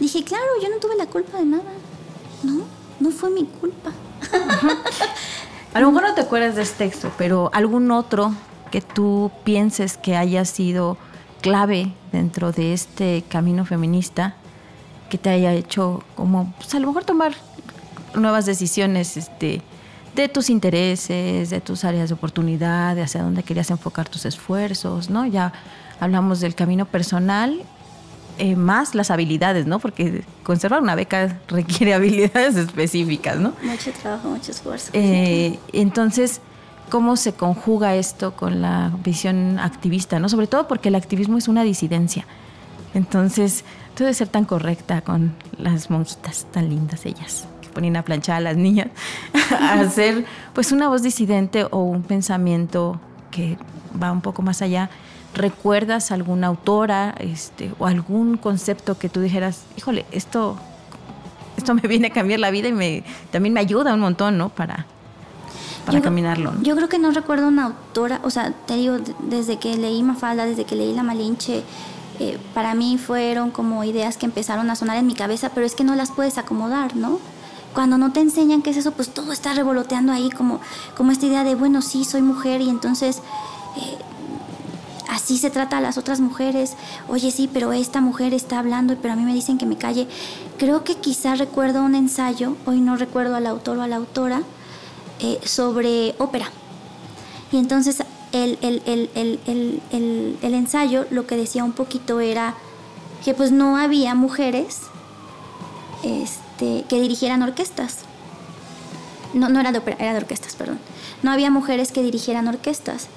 [0.00, 1.72] dije, claro, yo no tuve la culpa de nada.
[2.42, 2.64] No,
[3.00, 3.92] no fue mi culpa.
[5.74, 8.32] A lo mejor no te acuerdas de este texto, pero algún otro
[8.70, 10.96] que tú pienses que haya sido
[11.42, 14.36] clave dentro de este camino feminista
[15.10, 17.34] que te haya hecho como, pues a lo mejor tomar
[18.14, 19.62] nuevas decisiones este,
[20.14, 25.10] de tus intereses, de tus áreas de oportunidad, de hacia dónde querías enfocar tus esfuerzos,
[25.10, 25.26] ¿no?
[25.26, 25.52] Ya
[26.00, 27.62] hablamos del camino personal,
[28.38, 29.78] eh, más las habilidades, ¿no?
[29.78, 33.54] Porque conservar una beca requiere habilidades específicas, ¿no?
[33.62, 34.90] Mucho trabajo, mucho esfuerzo.
[34.92, 36.40] Eh, entonces,
[36.90, 40.28] ¿cómo se conjuga esto con la visión activista, ¿no?
[40.28, 42.26] Sobre todo porque el activismo es una disidencia.
[42.92, 48.02] Entonces, tú debes ser tan correcta con las monjitas tan lindas ellas que ponen a
[48.02, 48.88] planchar a las niñas,
[49.60, 53.56] a hacer pues una voz disidente o un pensamiento que
[54.02, 54.90] va un poco más allá.
[55.36, 60.56] ¿Recuerdas alguna autora este, o algún concepto que tú dijeras, híjole, esto,
[61.58, 64.48] esto me viene a cambiar la vida y me, también me ayuda un montón, ¿no?
[64.48, 64.86] Para,
[65.84, 66.54] para caminarlo.
[66.62, 70.46] Yo creo que no recuerdo una autora, o sea, te digo, desde que leí Mafalda,
[70.46, 71.62] desde que leí La Malinche,
[72.18, 75.74] eh, para mí fueron como ideas que empezaron a sonar en mi cabeza, pero es
[75.74, 77.18] que no las puedes acomodar, ¿no?
[77.74, 80.60] Cuando no te enseñan qué es eso, pues todo está revoloteando ahí como,
[80.96, 83.18] como esta idea de, bueno, sí, soy mujer y entonces
[83.76, 83.98] eh,
[85.08, 86.74] así se trata a las otras mujeres.
[87.08, 90.06] Oye, sí, pero esta mujer está hablando, pero a mí me dicen que me calle.
[90.58, 94.42] Creo que quizá recuerdo un ensayo, hoy no recuerdo al autor o a la autora,
[95.20, 96.50] eh, sobre ópera.
[97.52, 102.54] Y entonces el, el, ensayo lo que decía un poquito era
[103.24, 104.82] que pues no había mujeres
[106.02, 107.98] este, que dirigieran orquestas.
[109.34, 110.78] No, no era de ópera, era de orquestas, perdón.
[111.22, 113.08] No había mujeres que dirigieran orquestas.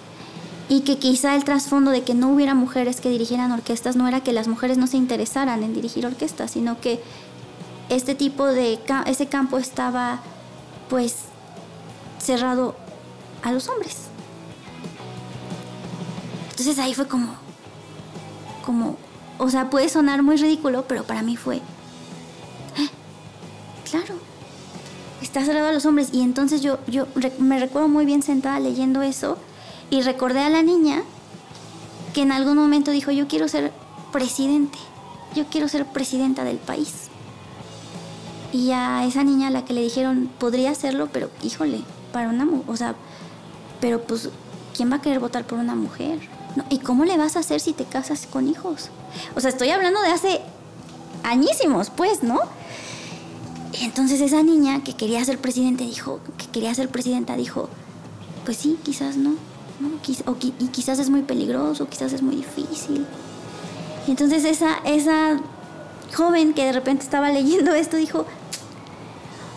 [0.70, 4.22] Y que quizá el trasfondo de que no hubiera mujeres que dirigieran orquestas no era
[4.22, 7.02] que las mujeres no se interesaran en dirigir orquestas, sino que
[7.90, 10.20] este tipo de, ese campo estaba
[10.88, 11.16] pues
[12.20, 12.76] cerrado
[13.42, 13.98] a los hombres.
[16.52, 17.34] Entonces ahí fue como,
[18.64, 18.98] como,
[19.40, 21.62] o sea, puede sonar muy ridículo, pero para mí fue,
[22.78, 22.90] ¡Ah!
[23.90, 24.16] claro,
[25.22, 26.10] está cerrado a los hombres.
[26.12, 27.08] Y entonces yo, yo
[27.40, 29.38] me recuerdo muy bien sentada leyendo eso
[29.90, 31.04] y recordé a la niña
[32.14, 33.72] que en algún momento dijo, yo quiero ser
[34.12, 34.78] presidente,
[35.36, 37.08] yo quiero ser presidenta del país.
[38.52, 42.46] Y a esa niña a la que le dijeron, podría hacerlo, pero híjole, para una
[42.46, 42.96] mujer, o sea,
[43.80, 44.30] pero pues,
[44.76, 46.20] ¿quién va a querer votar por una mujer?
[46.70, 48.90] ¿Y cómo le vas a hacer si te casas con hijos?
[49.36, 50.42] O sea, estoy hablando de hace
[51.24, 52.40] añísimos, pues, ¿no?
[53.82, 57.70] entonces esa niña que quería ser presidente dijo, que quería ser presidenta dijo,
[58.44, 59.36] pues sí, quizás no,
[60.60, 63.06] y quizás es muy peligroso, quizás es muy difícil.
[64.08, 65.40] Y entonces esa, esa
[66.16, 68.26] joven que de repente estaba leyendo esto dijo,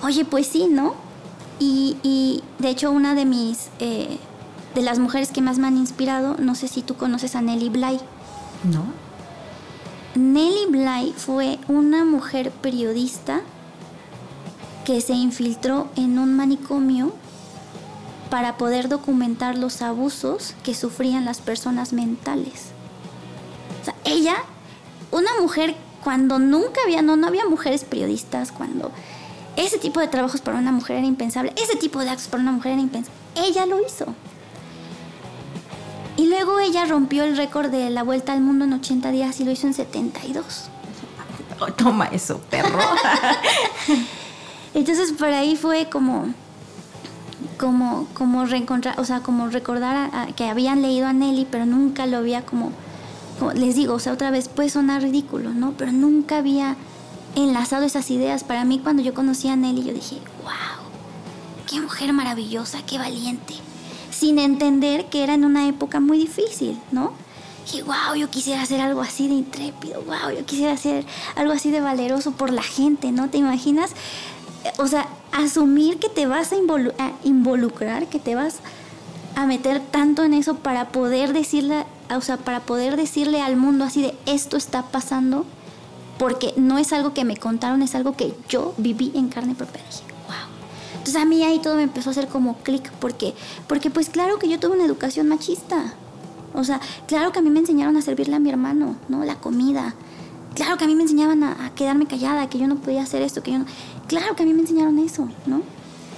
[0.02, 0.94] oye, pues sí, ¿no?
[1.58, 4.18] Y, de hecho una de mis, eh,
[4.74, 7.68] de las mujeres que más me han inspirado, no sé si tú conoces a Nelly
[7.68, 8.00] Bly.
[8.64, 8.84] No.
[10.16, 13.42] Nelly Bly fue una mujer periodista
[14.84, 17.12] que se infiltró en un manicomio
[18.32, 22.70] para poder documentar los abusos que sufrían las personas mentales.
[23.82, 24.36] O sea, ella,
[25.10, 28.90] una mujer cuando nunca había, no, no había mujeres periodistas, cuando
[29.56, 31.52] ese tipo de trabajos para una mujer era impensable.
[31.62, 33.20] Ese tipo de actos para una mujer era impensable.
[33.34, 34.06] Ella lo hizo.
[36.16, 39.44] Y luego ella rompió el récord de la vuelta al mundo en 80 días y
[39.44, 40.70] lo hizo en 72.
[41.76, 42.80] toma eso, perro.
[44.74, 46.32] Entonces por ahí fue como
[47.58, 52.18] como como reencontrar, o sea, como recordar que habían leído a Nelly, pero nunca lo
[52.18, 52.72] había como,
[53.38, 55.72] como les digo, o sea, otra vez puede sonar ridículo, ¿no?
[55.72, 56.76] Pero nunca había
[57.34, 58.44] enlazado esas ideas.
[58.44, 60.86] Para mí cuando yo conocí a Nelly yo dije, wow,
[61.68, 63.54] qué mujer maravillosa, qué valiente.
[64.10, 67.12] Sin entender que era en una época muy difícil, ¿no?
[67.64, 71.70] Dije, wow, yo quisiera hacer algo así de intrépido, wow, yo quisiera hacer algo así
[71.70, 73.30] de valeroso por la gente, ¿no?
[73.30, 73.92] ¿Te imaginas?
[74.78, 76.56] O sea, asumir que te vas a,
[77.24, 78.60] involucrar, que te vas
[79.34, 83.84] a meter tanto en eso para poder decirle, o sea, para poder decirle al mundo
[83.84, 85.46] así de esto está pasando
[86.18, 89.80] porque no es algo que me contaron, es algo que yo viví en carne propia.
[90.26, 90.36] Wow.
[90.92, 93.34] Entonces a mí ahí todo me empezó a hacer como clic, porque,
[93.66, 95.94] porque pues claro que yo tuve una educación machista.
[96.54, 99.24] O sea, claro que a mí me enseñaron a servirle a mi hermano, ¿no?
[99.24, 99.94] La comida.
[100.54, 103.42] Claro que a mí me enseñaban a, quedarme callada, que yo no podía hacer esto,
[103.42, 103.66] que yo no...
[104.06, 105.62] Claro que a mí me enseñaron eso, ¿no?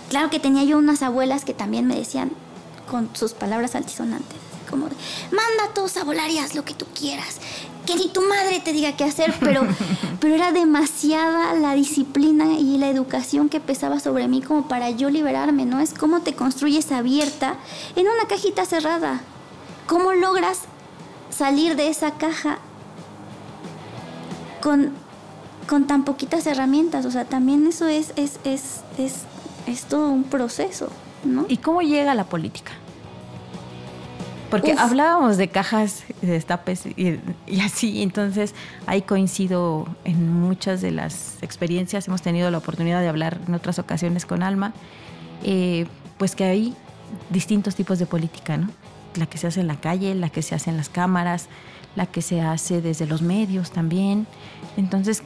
[0.09, 2.33] Claro que tenía yo unas abuelas que también me decían
[2.91, 4.39] con sus palabras altisonantes.
[4.69, 4.97] como de,
[5.31, 7.39] manda a todos a volar y haz lo que tú quieras.
[7.87, 9.63] Que ni tu madre te diga qué hacer, pero,
[10.21, 15.11] pero era demasiada la disciplina y la educación que pesaba sobre mí como para yo
[15.11, 15.81] liberarme, ¿no?
[15.81, 17.57] Es cómo te construyes abierta
[17.95, 19.21] en una cajita cerrada.
[19.87, 20.61] ¿Cómo logras
[21.31, 22.59] salir de esa caja
[24.65, 24.93] con,
[25.69, 27.05] con tan poquitas herramientas?
[27.05, 29.25] O sea, también eso es, es, es, es,
[29.67, 30.89] es todo un proceso,
[31.23, 31.45] ¿no?
[31.51, 32.73] ¿Y cómo llega la política?
[34.51, 38.55] Porque hablábamos de cajas, de destapes y, y, así, entonces
[38.87, 42.09] ahí coincido en muchas de las experiencias.
[42.09, 44.73] Hemos tenido la oportunidad de hablar en otras ocasiones con Alma,
[45.43, 45.87] eh,
[46.19, 46.75] pues que hay
[47.31, 48.71] distintos tipos de política, ¿no?
[49.17, 51.49] La que se hace en la calle, la que se hace en las cámaras,
[51.97, 54.27] la que se hace desde los medios también.
[54.77, 55.23] Entonces,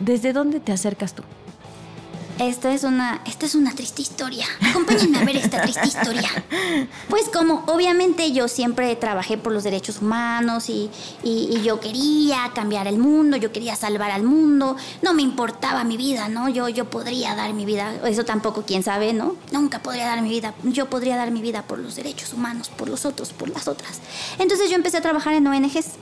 [0.00, 1.22] ¿desde dónde te acercas tú?
[2.38, 4.44] Esta es una, esta es una triste historia.
[4.70, 6.28] Acompáñenme a ver esta triste historia.
[7.08, 10.90] Pues como obviamente yo siempre trabajé por los derechos humanos y,
[11.22, 15.96] y, yo quería cambiar el mundo, yo quería salvar al mundo, no me importaba mi
[15.96, 16.48] vida, ¿no?
[16.48, 19.36] Yo, yo podría dar mi vida, eso tampoco quién sabe, ¿no?
[19.52, 22.88] Nunca podría dar mi vida, yo podría dar mi vida por los derechos humanos, por
[22.88, 24.00] los otros, por las otras.
[24.38, 25.92] Entonces yo empecé a trabajar en ONGs,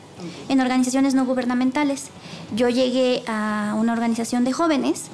[0.48, 2.08] en organizaciones no gubernamentales.
[2.54, 5.04] Yo llegué a una organización de jóvenes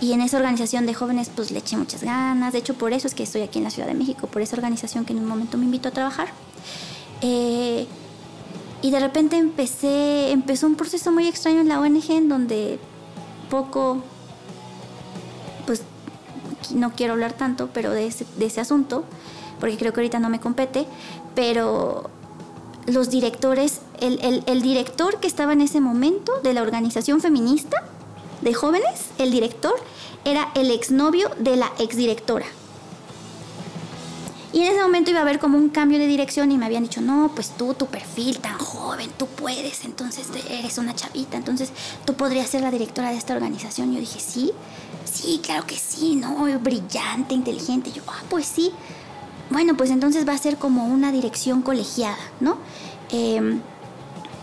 [0.00, 2.52] y en esa organización de jóvenes pues le eché muchas ganas.
[2.52, 4.56] De hecho, por eso es que estoy aquí en la Ciudad de México, por esa
[4.56, 6.28] organización que en un momento me invitó a trabajar.
[7.20, 7.86] Eh,
[8.82, 12.80] y de repente empecé, empezó un proceso muy extraño en la ONG en donde
[13.48, 14.02] poco,
[15.66, 15.82] pues
[16.74, 19.04] no quiero hablar tanto, pero de ese, de ese asunto,
[19.60, 20.86] porque creo que ahorita no me compete,
[21.36, 22.10] pero
[22.86, 27.82] los directores, el, el, director que estaba en ese momento de la organización feminista,
[28.40, 29.74] de jóvenes, el director
[30.24, 32.46] era el exnovio de la exdirectora.
[34.52, 36.82] Y en ese momento iba a haber como un cambio de dirección y me habían
[36.82, 41.70] dicho, no, pues tú, tu perfil tan joven, tú puedes, entonces eres una chavita, entonces
[42.04, 43.94] tú podrías ser la directora de esta organización.
[43.94, 44.52] Yo dije, sí,
[45.10, 46.44] sí, claro que sí, ¿no?
[46.60, 47.92] Brillante, inteligente.
[47.92, 48.72] Yo, ah, pues sí.
[49.48, 52.58] Bueno, pues entonces va a ser como una dirección colegiada, ¿no?
[53.10, 53.62] Em,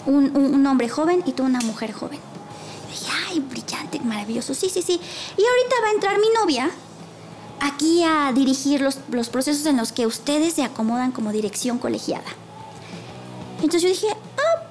[0.09, 2.19] un, un hombre joven y tú una mujer joven
[3.29, 4.99] ay, brillante, maravilloso, sí, sí, sí.
[5.37, 6.69] Y ahorita va a entrar mi novia
[7.61, 12.27] aquí a dirigir los, los procesos en los que ustedes se acomodan como dirección colegiada.
[13.57, 14.63] Entonces yo dije, ah,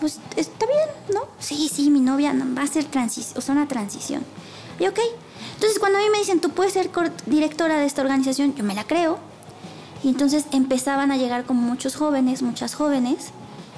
[0.00, 1.28] pues está bien, ¿no?
[1.38, 2.86] Sí, sí, mi novia va a ser
[3.36, 4.22] o sea, una transición.
[4.78, 4.98] Y ok.
[5.54, 6.90] Entonces cuando a mí me dicen, tú puedes ser
[7.26, 9.18] directora de esta organización, yo me la creo.
[10.02, 13.30] Y entonces empezaban a llegar como muchos jóvenes, muchas jóvenes,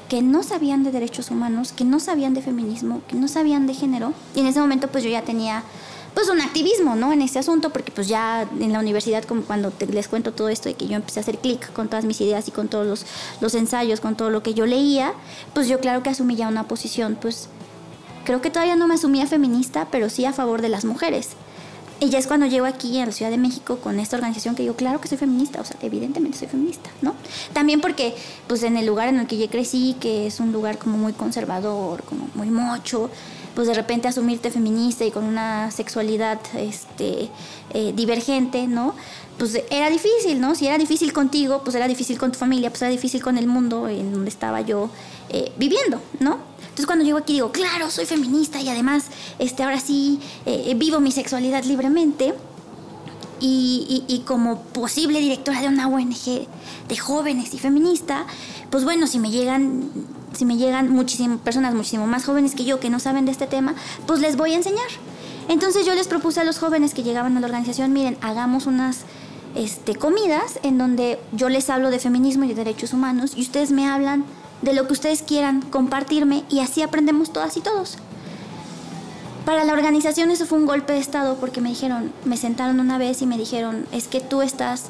[0.08, 3.74] que no sabían de derechos humanos, que no sabían de feminismo, que no sabían de
[3.74, 4.12] género.
[4.34, 5.64] Y en ese momento pues yo ya tenía
[6.14, 7.12] pues un activismo, ¿no?
[7.12, 10.70] En ese asunto, porque pues ya en la universidad, como cuando les cuento todo esto
[10.70, 13.04] de que yo empecé a hacer clic con todas mis ideas y con todos los,
[13.42, 15.12] los ensayos, con todo lo que yo leía,
[15.52, 17.50] pues yo claro que asumí ya una posición, pues
[18.24, 21.36] creo que todavía no me asumía feminista, pero sí a favor de las mujeres.
[21.98, 24.62] Y ya es cuando llego aquí a la Ciudad de México con esta organización que
[24.62, 27.14] digo, claro que soy feminista, o sea, evidentemente soy feminista, ¿no?
[27.54, 28.14] También porque,
[28.46, 31.14] pues en el lugar en el que yo crecí, que es un lugar como muy
[31.14, 33.10] conservador, como muy mocho,
[33.54, 37.30] pues de repente asumirte feminista y con una sexualidad este,
[37.70, 38.94] eh, divergente, ¿no?
[39.38, 40.54] Pues era difícil, ¿no?
[40.54, 43.46] Si era difícil contigo, pues era difícil con tu familia, pues era difícil con el
[43.46, 44.90] mundo en donde estaba yo
[45.30, 46.55] eh, viviendo, ¿no?
[46.76, 49.06] Entonces cuando llego aquí digo, claro, soy feminista y además
[49.38, 52.34] este, ahora sí eh, vivo mi sexualidad libremente.
[53.40, 56.46] Y, y, como posible directora de una ONG
[56.88, 58.26] de jóvenes y feminista,
[58.70, 59.90] pues bueno, si me llegan,
[60.34, 63.46] si me llegan muchísimas personas muchísimo más jóvenes que yo que no saben de este
[63.46, 63.74] tema,
[64.06, 64.88] pues les voy a enseñar.
[65.48, 69.00] Entonces yo les propuse a los jóvenes que llegaban a la organización, miren, hagamos unas
[69.54, 73.70] este, comidas en donde yo les hablo de feminismo y de derechos humanos y ustedes
[73.70, 74.24] me hablan
[74.62, 77.98] de lo que ustedes quieran compartirme y así aprendemos todas y todos.
[79.44, 82.98] Para la organización eso fue un golpe de estado porque me dijeron, me sentaron una
[82.98, 84.86] vez y me dijeron, es que tú estás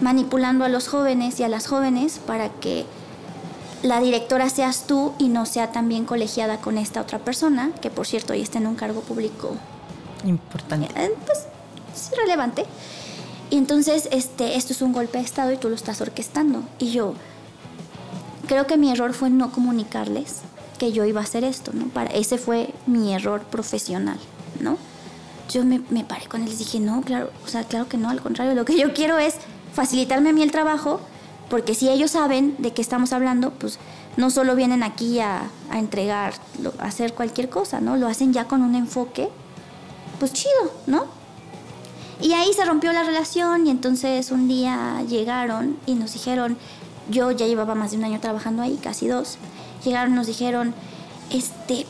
[0.00, 2.86] manipulando a los jóvenes y a las jóvenes para que
[3.82, 8.06] la directora seas tú y no sea también colegiada con esta otra persona, que por
[8.06, 9.56] cierto hoy está en un cargo público
[10.24, 10.88] importante.
[10.96, 11.46] Eh, pues
[11.94, 12.64] es relevante.
[13.50, 16.62] Y entonces este, esto es un golpe de estado y tú lo estás orquestando.
[16.78, 17.14] Y yo,
[18.46, 20.40] creo que mi error fue no comunicarles
[20.78, 21.86] que yo iba a hacer esto, ¿no?
[21.86, 24.18] Para, ese fue mi error profesional,
[24.60, 24.76] ¿no?
[25.50, 28.08] Yo me, me paré con él y dije, no, claro, o sea, claro que no,
[28.08, 29.36] al contrario, lo que yo quiero es
[29.72, 31.00] facilitarme a mí el trabajo,
[31.50, 33.78] porque si ellos saben de qué estamos hablando, pues
[34.16, 36.34] no solo vienen aquí a, a entregar,
[36.78, 37.96] a hacer cualquier cosa, ¿no?
[37.96, 39.28] Lo hacen ya con un enfoque,
[40.18, 41.04] pues chido, ¿no?
[42.20, 46.56] Y ahí se rompió la relación y entonces un día llegaron y nos dijeron,
[47.10, 49.38] yo ya llevaba más de un año trabajando ahí, casi dos.
[49.84, 50.74] Llegaron nos dijeron,
[51.30, 51.86] este,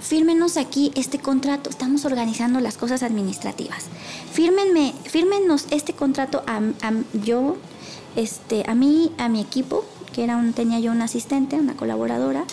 [0.00, 3.84] fírmenos aquí este contrato, estamos organizando las cosas administrativas.
[4.32, 6.60] Fírmenme, fírmenos este contrato a,
[7.12, 7.56] yo,
[8.16, 12.44] este, a mí, a mi equipo, que era un, tenía yo una asistente, una colaboradora,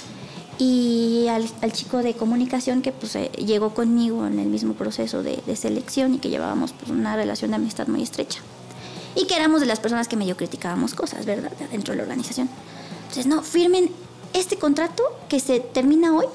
[0.58, 5.42] y al, chico de comunicación que pues eh, llegó conmigo en el mismo proceso de,
[5.56, 8.40] selección y que llevábamos pues, una relación de amistad muy estrecha.
[9.16, 11.52] Y que éramos de las personas que medio criticábamos cosas, ¿verdad?
[11.72, 12.50] Dentro de la organización.
[13.04, 13.92] Entonces, no, firmen
[14.34, 16.26] este contrato que se termina hoy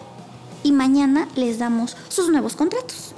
[0.63, 3.13] y mañana les damos sus nuevos contratos.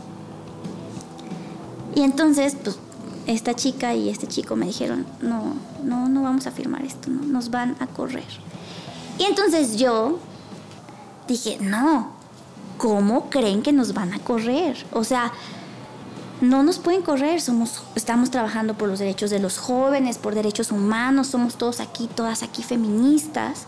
[1.95, 2.79] Y entonces, pues,
[3.27, 7.23] esta chica y este chico me dijeron, no, no, no vamos a firmar esto, no,
[7.23, 8.25] nos van a correr.
[9.19, 10.19] Y entonces yo
[11.29, 12.11] dije, no,
[12.79, 14.85] ¿cómo creen que nos van a correr?
[14.93, 15.33] O sea,
[16.43, 20.73] no nos pueden correr, somos, estamos trabajando por los derechos de los jóvenes, por derechos
[20.73, 23.67] humanos, somos todos aquí, todas aquí feministas.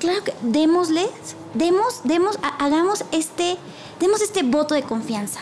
[0.00, 1.10] Claro que démosles,
[1.52, 3.58] demos, demos, hagamos este,
[4.00, 5.40] demos este voto de confianza.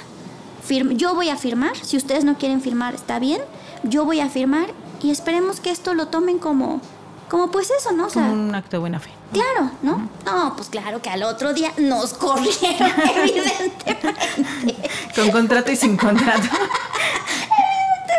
[0.96, 3.40] yo voy a firmar, si ustedes no quieren firmar, está bien,
[3.85, 6.81] yo voy a firmar y esperemos que esto lo tomen como,
[7.28, 8.08] como pues eso, ¿no?
[8.08, 9.10] como un acto de buena fe.
[9.32, 10.08] Claro, ¿no?
[10.24, 14.90] No, pues claro que al otro día nos corrieron, evidentemente.
[15.14, 16.48] Con contrato y sin contrato.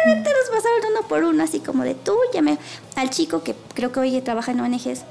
[0.06, 2.58] Te nos pasaron uno por uno, así como de tú, llame
[2.96, 5.04] al chico que creo que hoy trabaja en ONGs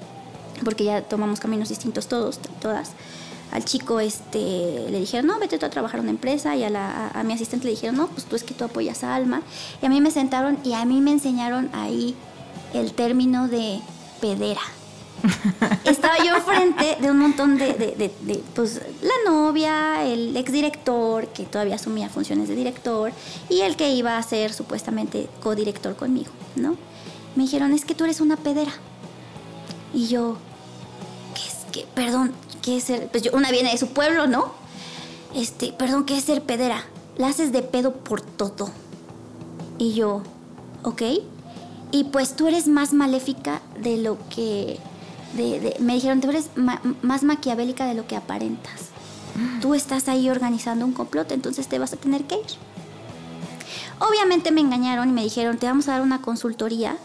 [0.65, 2.93] porque ya tomamos caminos distintos todos, todas.
[3.53, 4.39] Al chico este,
[4.91, 6.57] le dijeron, no, vete tú a trabajar a una empresa.
[6.57, 9.05] Y a, la, a, mi asistente le dijeron, no, pues tú es que tú apoyas
[9.05, 9.43] a Alma.
[9.81, 12.17] Y a mí me sentaron y a mí me enseñaron ahí
[12.81, 13.81] el término de
[14.21, 14.61] pedera.
[15.85, 18.13] Estaba yo frente de un montón de,
[18.55, 23.13] pues, la novia, el exdirector, que todavía asumía funciones de director,
[23.49, 26.77] y el que iba a ser supuestamente codirector conmigo, ¿no?
[27.35, 28.73] Me dijeron, es que tú eres una pedera.
[29.93, 30.37] Y yo,
[31.35, 33.09] ¿qué es que, perdón, qué es ser?
[33.09, 34.53] Pues una viene de su pueblo, ¿no?
[35.35, 36.85] Este, perdón, ¿qué es ser pedera?
[37.17, 38.71] La haces de pedo por todo.
[39.79, 40.23] Y yo,
[40.83, 41.03] ok.
[41.93, 44.79] Y pues tú eres más maléfica de lo que.
[45.35, 48.91] De, me dijeron, tú eres más maquiavélica de lo que aparentas.
[49.61, 52.47] Tú estás ahí organizando un complot, entonces te vas a tener que ir.
[53.99, 56.97] Obviamente me engañaron y me dijeron, te vamos a dar una consultoría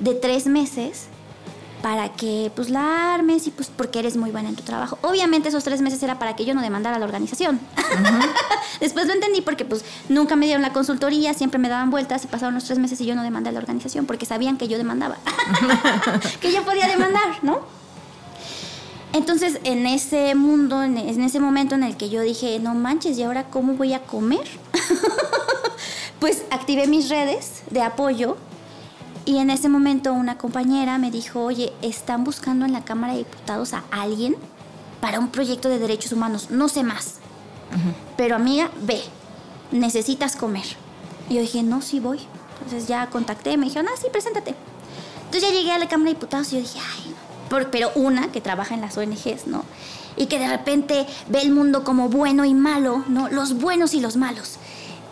[0.00, 1.06] de tres meses
[1.82, 4.98] para que pues la armes y pues porque eres muy buena en tu trabajo.
[5.02, 7.60] Obviamente esos tres meses era para que yo no demandara a la organización.
[8.80, 12.26] Después lo entendí porque pues nunca me dieron la consultoría, siempre me daban vueltas y
[12.26, 14.78] pasaron los tres meses y yo no demandé a la organización porque sabían que yo
[14.78, 15.16] demandaba,
[16.40, 17.60] que yo podía demandar, ¿no?
[19.12, 23.24] Entonces en ese mundo, en ese momento en el que yo dije, no manches, ¿y
[23.24, 24.46] ahora cómo voy a comer?
[26.20, 28.36] pues activé mis redes de apoyo
[29.24, 33.20] y en ese momento una compañera me dijo, oye, están buscando en la Cámara de
[33.20, 34.36] Diputados a alguien
[35.00, 37.16] para un proyecto de derechos humanos, no sé más.
[38.16, 39.00] Pero amiga, ve,
[39.70, 40.64] necesitas comer.
[41.28, 42.20] Y yo dije, no, sí voy.
[42.62, 44.54] Entonces ya contacté, me dijeron, ah, sí, preséntate.
[45.26, 47.14] Entonces ya llegué a la Cámara de Diputados y yo dije, ay,
[47.50, 47.70] no.
[47.70, 49.64] pero una que trabaja en las ONGs, ¿no?
[50.16, 53.28] Y que de repente ve el mundo como bueno y malo, ¿no?
[53.28, 54.56] Los buenos y los malos.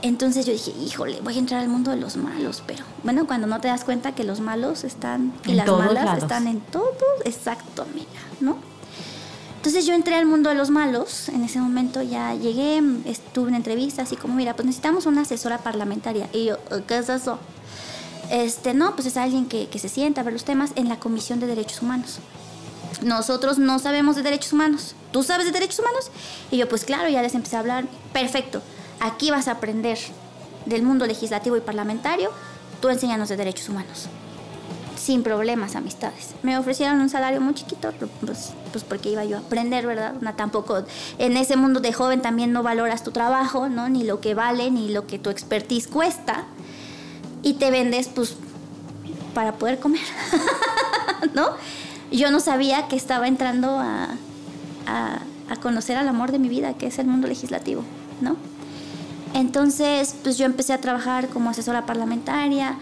[0.01, 3.49] Entonces yo dije, híjole, voy a entrar al mundo de los malos, pero bueno, cuando
[3.49, 7.83] no te das cuenta que los malos están y las malas están en todo, exacto,
[7.83, 8.07] amiga,
[8.41, 8.59] ¿no?
[9.57, 13.57] Entonces yo entré al mundo de los malos, en ese momento ya llegué, estuve en
[13.57, 16.29] entrevistas así como, mira, pues necesitamos una asesora parlamentaria.
[16.33, 17.41] Y yo, ¿qué es eso?
[18.31, 21.01] Este, no, pues es alguien que, que se sienta a ver los temas en la
[21.01, 22.21] Comisión de Derechos Humanos.
[23.03, 24.95] Nosotros no sabemos de derechos humanos.
[25.11, 26.11] ¿Tú sabes de derechos humanos?
[26.53, 27.85] Y yo, pues claro, ya les empecé a hablar.
[28.13, 28.63] Perfecto
[29.01, 29.99] Aquí vas a aprender
[30.67, 32.31] del mundo legislativo y parlamentario,
[32.81, 34.07] tú enséñanos de derechos humanos.
[34.97, 36.35] Sin problemas, amistades.
[36.43, 40.15] Me ofrecieron un salario muy chiquito, pues, pues porque iba yo a aprender, ¿verdad?
[40.21, 40.83] No, tampoco
[41.19, 43.89] en ese mundo de joven también no valoras tu trabajo, ¿no?
[43.89, 46.45] Ni lo que vale, ni lo que tu expertise cuesta.
[47.43, 48.35] Y te vendes, pues,
[49.35, 50.03] para poder comer,
[51.35, 51.51] ¿no?
[52.11, 54.09] Yo no sabía que estaba entrando a,
[54.87, 57.85] a, a conocer al amor de mi vida, que es el mundo legislativo,
[58.21, 58.37] ¿no?
[59.35, 62.76] Entonces, pues yo empecé a trabajar como asesora parlamentaria.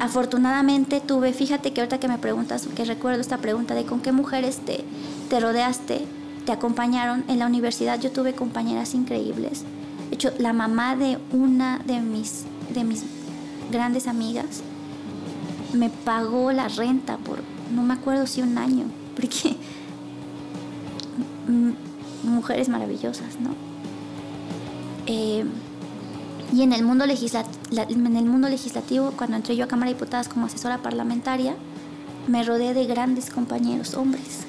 [0.00, 4.12] Afortunadamente tuve, fíjate que ahorita que me preguntas, que recuerdo esta pregunta de con qué
[4.12, 4.84] mujeres te,
[5.30, 6.04] te rodeaste,
[6.44, 9.62] te acompañaron en la universidad, yo tuve compañeras increíbles.
[10.10, 13.04] De hecho, la mamá de una de mis, de mis
[13.72, 14.62] grandes amigas
[15.72, 17.38] me pagó la renta por,
[17.74, 18.84] no me acuerdo si un año,
[19.16, 19.56] porque
[22.22, 23.65] mujeres maravillosas, ¿no?
[25.06, 25.44] Eh,
[26.52, 31.56] y en el, mundo legislativo, cuando entré yo a Cámara de Diputadas como asesora parlamentaria,
[32.28, 34.46] me rodeé de grandes compañeros hombres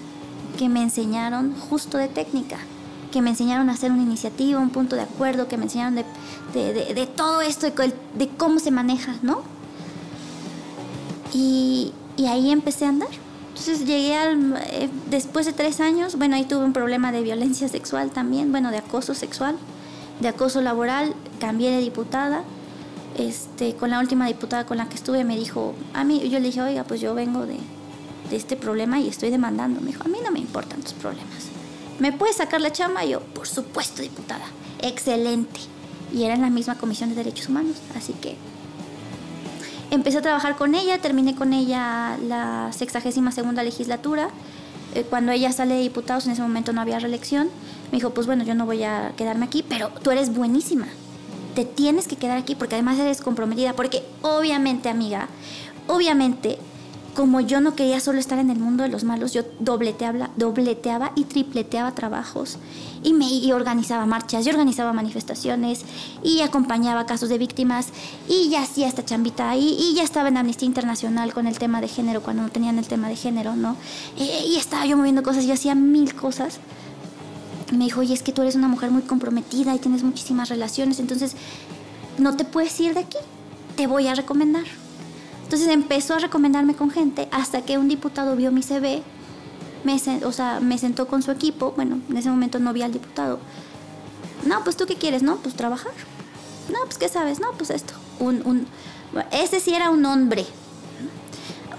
[0.58, 2.58] que me enseñaron justo de técnica,
[3.12, 7.08] que me enseñaron a hacer una iniciativa, un punto de acuerdo, que me enseñaron de,
[7.16, 9.42] todo esto, de, de, cómo se maneja, ¿no?
[11.34, 13.10] Y, y, ahí empecé a andar.
[13.50, 17.68] Entonces llegué al, eh, después de tres años, bueno, ahí tuve un problema de violencia
[17.68, 19.58] sexual también, bueno, de acoso sexual,
[20.20, 22.44] de acoso laboral, cambié de diputada.
[23.18, 26.48] Este, con la última diputada con la que estuve me dijo, a mí, yo le
[26.48, 27.58] dije, oiga, pues yo vengo de,
[28.30, 29.82] de este problema y estoy demandando.
[29.82, 31.48] Me dijo, a mí no me importan tus problemas.
[32.00, 33.06] ¿Me puedes sacar la chamba?
[33.06, 34.46] Y yo, por supuesto, diputada.
[34.82, 35.60] Excelente.
[36.14, 37.78] Y era en la misma Comisión de Derechos Humanos.
[37.96, 38.36] Así que
[39.90, 44.30] empecé a trabajar con ella, terminé con ella la sexagésima segunda legislatura.
[44.94, 47.50] Eh, cuando ella sale de diputados, en ese momento no había reelección.
[47.92, 50.88] Me dijo, pues bueno, yo no voy a quedarme aquí, pero tú eres buenísima.
[51.56, 53.74] Te tienes que quedar aquí porque además eres comprometida.
[53.74, 55.28] Porque obviamente, amiga,
[55.88, 56.60] obviamente
[57.18, 61.14] como yo no quería solo estar en el mundo de los malos, yo dobleteaba, dobleteaba
[61.16, 62.60] y tripleteaba trabajos
[63.02, 65.82] y me y organizaba marchas, y organizaba manifestaciones
[66.22, 67.88] y acompañaba casos de víctimas
[68.30, 71.82] y ya hacía esta chambita ahí y ya estaba en Amnistía Internacional con el tema
[71.82, 73.78] de género cuando no tenían el tema de género, ¿no?
[74.16, 76.60] Y, estaba yo moviendo cosas, yo hacía mil cosas.
[77.72, 81.00] Me dijo, oye, es que tú eres una mujer muy comprometida y tienes muchísimas relaciones,
[81.00, 81.36] entonces
[82.18, 83.18] no te puedes ir de aquí,
[83.76, 84.66] te voy a recomendar.
[85.44, 89.02] Entonces empezó a recomendarme con gente hasta que un diputado vio mi CV,
[89.84, 89.96] me,
[90.26, 93.40] o sea, me sentó con su equipo, bueno, en ese momento no vi al diputado.
[94.46, 95.38] No, pues tú qué quieres, ¿no?
[95.38, 95.94] Pues trabajar.
[96.72, 97.94] No, pues qué sabes, no, pues esto.
[98.20, 98.68] Un, un,
[99.32, 100.46] ese sí era un hombre.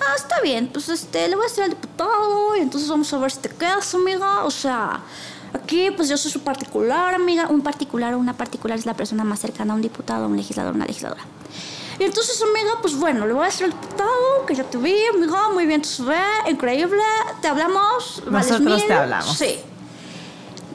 [0.00, 3.18] Ah, está bien, pues este, le voy a decir al diputado y entonces vamos a
[3.18, 4.44] ver si te quedas, amiga.
[4.44, 5.00] O sea,
[5.52, 7.48] aquí pues yo soy su particular, amiga.
[7.48, 10.36] Un particular o una particular es la persona más cercana a un diputado, a un
[10.36, 11.22] legislador, una legisladora.
[11.98, 14.94] Y entonces, amiga, pues bueno, le voy a decir al diputado que ya te vi,
[15.14, 16.16] amiga, muy bien, se ve,
[16.48, 17.02] increíble,
[17.42, 18.22] te hablamos.
[18.30, 19.36] Nosotros te hablamos.
[19.36, 19.58] Sí.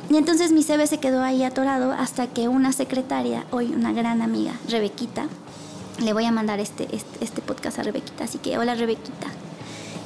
[0.10, 4.22] Y entonces mi CV se quedó ahí atorado hasta que una secretaria, hoy una gran
[4.22, 5.28] amiga, Rebequita,
[6.00, 9.28] le voy a mandar este, este, este podcast a Rebequita, así que hola Rebequita.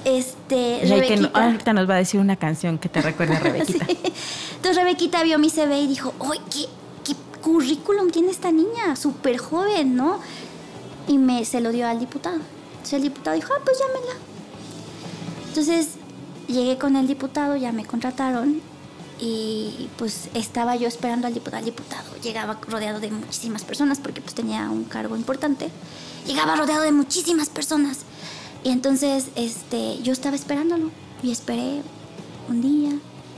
[0.06, 1.30] Este, Rebequita.
[1.34, 3.86] ahorita nos va a decir una canción que te recuerde a Rebequita.
[3.90, 6.66] Entonces Rebequita vio mi CV y dijo, ¡ay, qué,
[7.04, 8.96] qué currículum tiene esta niña!
[8.96, 10.20] Súper joven, ¿no?
[11.08, 12.38] y me, se lo dio al diputado.
[12.72, 14.14] Entonces el diputado dijo, ah, pues llámela.
[15.48, 15.96] Entonces
[16.48, 18.62] llegué con el diputado, ya me contrataron
[19.20, 21.60] y pues estaba yo esperando al diputado.
[21.60, 25.70] El diputado llegaba rodeado de muchísimas personas porque pues tenía un cargo importante.
[26.26, 28.00] Llegaba rodeado de muchísimas personas.
[28.64, 30.92] Y entonces este, yo estaba esperándolo
[31.24, 31.82] y esperé
[32.50, 32.92] un día,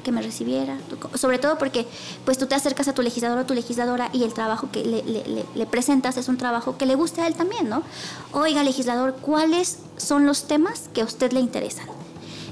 [0.03, 0.77] que me recibiera,
[1.15, 1.85] sobre todo porque
[2.25, 5.65] pues tú te acercas a tu legislador o tu legisladora y el trabajo que le,
[5.65, 7.83] presentas es un trabajo que le guste a él también, ¿no?
[8.31, 11.87] Oiga, legislador, ¿cuáles son los temas que a usted le interesan?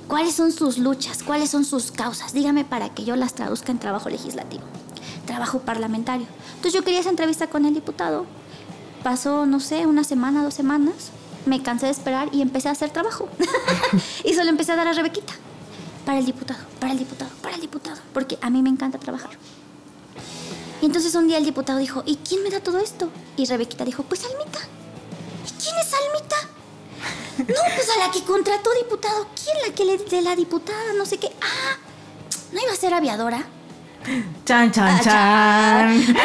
[0.08, 1.22] ¿Cuáles son sus luchas?
[1.22, 2.32] ¿Cuáles son sus causas?
[2.32, 4.64] Dígame para que yo las traduzca en trabajo legislativo,
[5.26, 6.26] trabajo parlamentario.
[6.55, 8.26] Entonces yo quería esa entrevista con el diputado.
[9.03, 11.12] Pasó, no sé, una semana, dos semanas.
[11.45, 13.28] Me cansé de esperar y empecé a hacer trabajo.
[14.24, 15.34] y solo empecé a dar a Rebequita
[16.05, 19.32] para el diputado, para el diputado, para el diputado, porque a mí me encanta trabajar.
[20.82, 23.10] Y entonces un día el diputado dijo, ¿y quién me da todo esto?
[23.36, 24.60] Y Rebequita dijo, pues Almita.
[25.45, 26.57] ¿Y quién es Almita?
[27.38, 29.27] No, pues a la que contrató diputado.
[29.35, 30.93] ¿Quién la que le de la diputada?
[30.97, 31.31] No sé qué.
[31.41, 31.77] Ah,
[32.51, 33.45] ¿no iba a ser aviadora?
[34.45, 36.15] Chan, chan, ah, chan.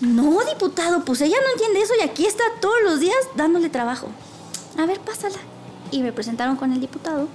[0.00, 4.08] No, diputado, pues ella no entiende eso y aquí está todos los días dándole trabajo.
[4.78, 5.36] A ver, pásala.
[5.90, 7.28] Y me presentaron con el diputado.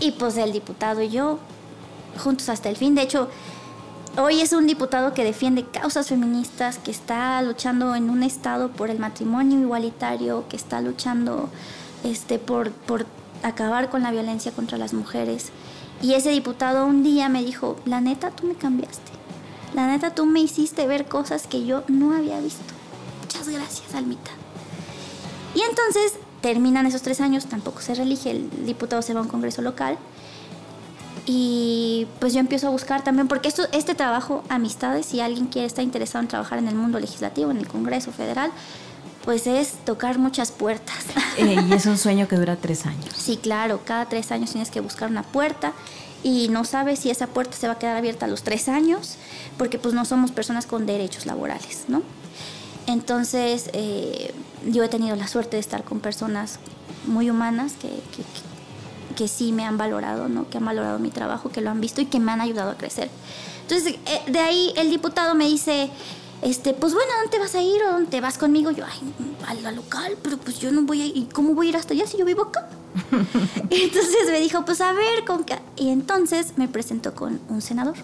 [0.00, 1.38] Y pues el diputado y yo,
[2.22, 2.94] juntos hasta el fin.
[2.94, 3.28] De hecho,
[4.16, 8.88] hoy es un diputado que defiende causas feministas, que está luchando en un estado por
[8.88, 11.50] el matrimonio igualitario, que está luchando
[12.04, 13.06] este, por, por
[13.42, 15.50] acabar con la violencia contra las mujeres.
[16.02, 19.12] Y ese diputado un día me dijo, la neta, tú me cambiaste.
[19.74, 22.62] La neta, tú me hiciste ver cosas que yo no había visto.
[23.22, 24.30] Muchas gracias, Almita.
[25.54, 29.28] Y entonces terminan esos tres años, tampoco se reelige, el diputado se va a un
[29.28, 29.98] congreso local.
[31.26, 35.66] Y pues yo empiezo a buscar también, porque esto, este trabajo, amistades, si alguien quiere
[35.66, 38.50] estar interesado en trabajar en el mundo legislativo, en el Congreso Federal,
[39.28, 41.04] pues es tocar muchas puertas.
[41.36, 43.14] Eh, y es un sueño que dura tres años.
[43.14, 45.74] Sí, claro, cada tres años tienes que buscar una puerta
[46.22, 49.16] y no sabes si esa puerta se va a quedar abierta a los tres años,
[49.58, 52.02] porque pues no somos personas con derechos laborales, ¿no?
[52.86, 54.32] Entonces, eh,
[54.66, 56.58] yo he tenido la suerte de estar con personas
[57.06, 57.90] muy humanas que,
[59.14, 60.48] que, sí me han valorado, ¿no?
[60.48, 62.78] que han valorado mi trabajo, que lo han visto y que me han ayudado a
[62.78, 63.10] crecer.
[63.60, 65.90] Entonces, eh, de ahí el diputado me dice,
[66.42, 68.70] este, pues bueno, ¿dónde te vas a ir o dónde te vas conmigo?
[68.70, 69.14] Yo, ay,
[69.46, 71.94] a la local, pero pues yo no voy a ir, ¿cómo voy a ir hasta
[71.94, 72.68] allá si yo vivo acá?
[73.70, 75.58] entonces me dijo, pues a ver, con qué.
[75.76, 77.96] Y entonces me presentó con un senador.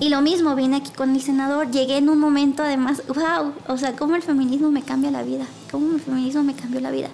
[0.00, 3.76] Y lo mismo, vine aquí con el senador, llegué en un momento además, wow, o
[3.76, 7.08] sea, cómo el feminismo me cambia la vida, cómo el feminismo me cambió la vida.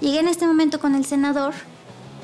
[0.00, 1.52] Llegué en este momento con el senador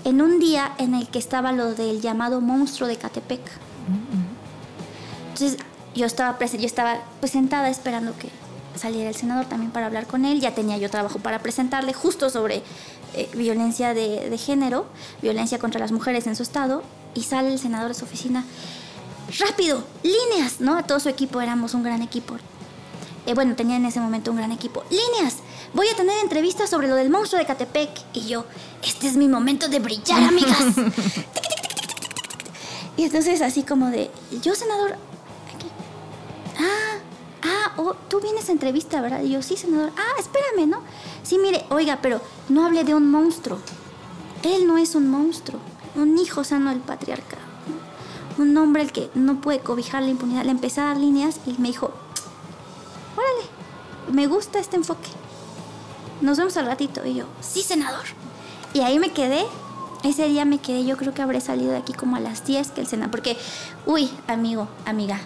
[0.04, 3.42] en un día en el que estaba lo del llamado monstruo de Catepec.
[5.28, 5.58] Entonces
[5.98, 8.30] yo estaba, yo estaba pues, sentada esperando que
[8.78, 12.30] saliera el senador también para hablar con él, ya tenía yo trabajo para presentarle justo
[12.30, 12.62] sobre
[13.14, 14.86] eh, violencia de, de género,
[15.20, 16.82] violencia contra las mujeres en su estado,
[17.14, 18.44] y sale el senador de su oficina
[19.38, 20.76] rápido, líneas, ¿no?
[20.76, 22.36] A todo su equipo éramos un gran equipo.
[23.26, 24.84] Eh, bueno, tenía en ese momento un gran equipo.
[24.90, 25.36] Líneas,
[25.74, 27.90] voy a tener entrevistas sobre lo del monstruo de Catepec.
[28.14, 28.46] Y yo,
[28.82, 30.58] este es mi momento de brillar, amigas.
[32.96, 34.10] y entonces así como de,
[34.42, 34.96] yo senador.
[36.58, 36.98] Ah,
[37.42, 39.22] ah, oh, tú vienes a entrevista, ¿verdad?
[39.22, 39.92] Y yo, sí, senador.
[39.96, 40.80] Ah, espérame, ¿no?
[41.22, 43.58] Sí, mire, oiga, pero no hable de un monstruo.
[44.42, 45.60] Él no es un monstruo,
[45.96, 47.48] un hijo sano del patriarcado
[48.38, 50.44] un hombre el que no puede cobijar la impunidad.
[50.44, 51.90] Le empecé a dar líneas y me dijo,
[53.16, 53.48] órale,
[54.12, 55.08] me gusta este enfoque.
[56.20, 57.04] Nos vemos al ratito.
[57.04, 58.04] Y yo, sí, senador.
[58.74, 59.44] Y ahí me quedé.
[60.04, 62.70] Ese día me quedé, yo creo que habré salido de aquí como a las 10
[62.70, 63.36] que el senador, porque,
[63.84, 65.20] uy, amigo, amiga,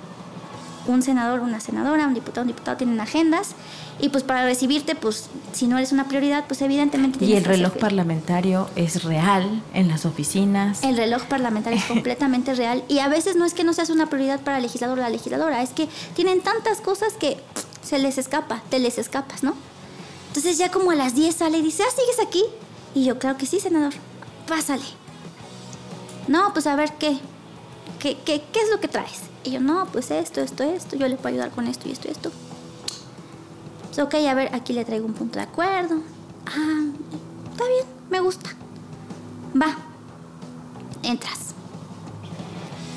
[0.86, 3.54] un senador, una senadora, un diputado, un diputado tienen agendas
[4.00, 7.44] y pues para recibirte, pues si no eres una prioridad, pues evidentemente tienes Y el
[7.44, 10.82] reloj parlamentario es real en las oficinas.
[10.82, 14.06] El reloj parlamentario es completamente real y a veces no es que no seas una
[14.06, 17.38] prioridad para el legislador o la legisladora, es que tienen tantas cosas que
[17.82, 19.54] se les escapa, te les escapas, ¿no?
[20.28, 22.42] Entonces ya como a las 10 sale y dice, ah, ¿sigues aquí?
[22.94, 23.92] Y yo, claro que sí, senador,
[24.48, 24.84] pásale.
[26.28, 27.18] No, pues a ver qué,
[27.98, 29.31] qué, qué, qué es lo que traes.
[29.44, 32.08] Y yo, no, pues esto, esto, esto, yo le puedo ayudar con esto y esto
[32.08, 32.30] esto.
[33.88, 35.96] Pues, ok, a ver, aquí le traigo un punto de acuerdo.
[36.46, 36.84] Ah,
[37.50, 38.50] está bien, me gusta.
[39.60, 39.76] Va,
[41.02, 41.54] entras.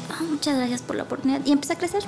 [0.10, 1.42] Ah, muchas gracias por la oportunidad.
[1.46, 2.04] Y empecé a crecer.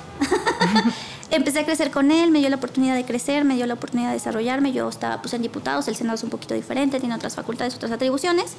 [1.30, 4.08] empecé a crecer con él, me dio la oportunidad de crecer, me dio la oportunidad
[4.08, 4.72] de desarrollarme.
[4.72, 7.92] Yo estaba pues, en diputados, el Senado es un poquito diferente, tiene otras facultades, otras
[7.92, 8.52] atribuciones.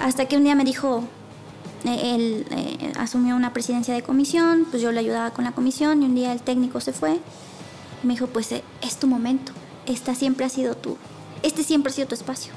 [0.00, 1.04] Hasta que un día me dijo,
[1.84, 6.06] él eh, asumió una presidencia de comisión, pues yo le ayudaba con la comisión y
[6.06, 7.20] un día el técnico se fue.
[8.02, 9.52] Y me dijo, pues eh, es tu momento,
[9.86, 10.96] esta siempre ha sido tu,
[11.42, 12.52] este siempre ha sido tu espacio.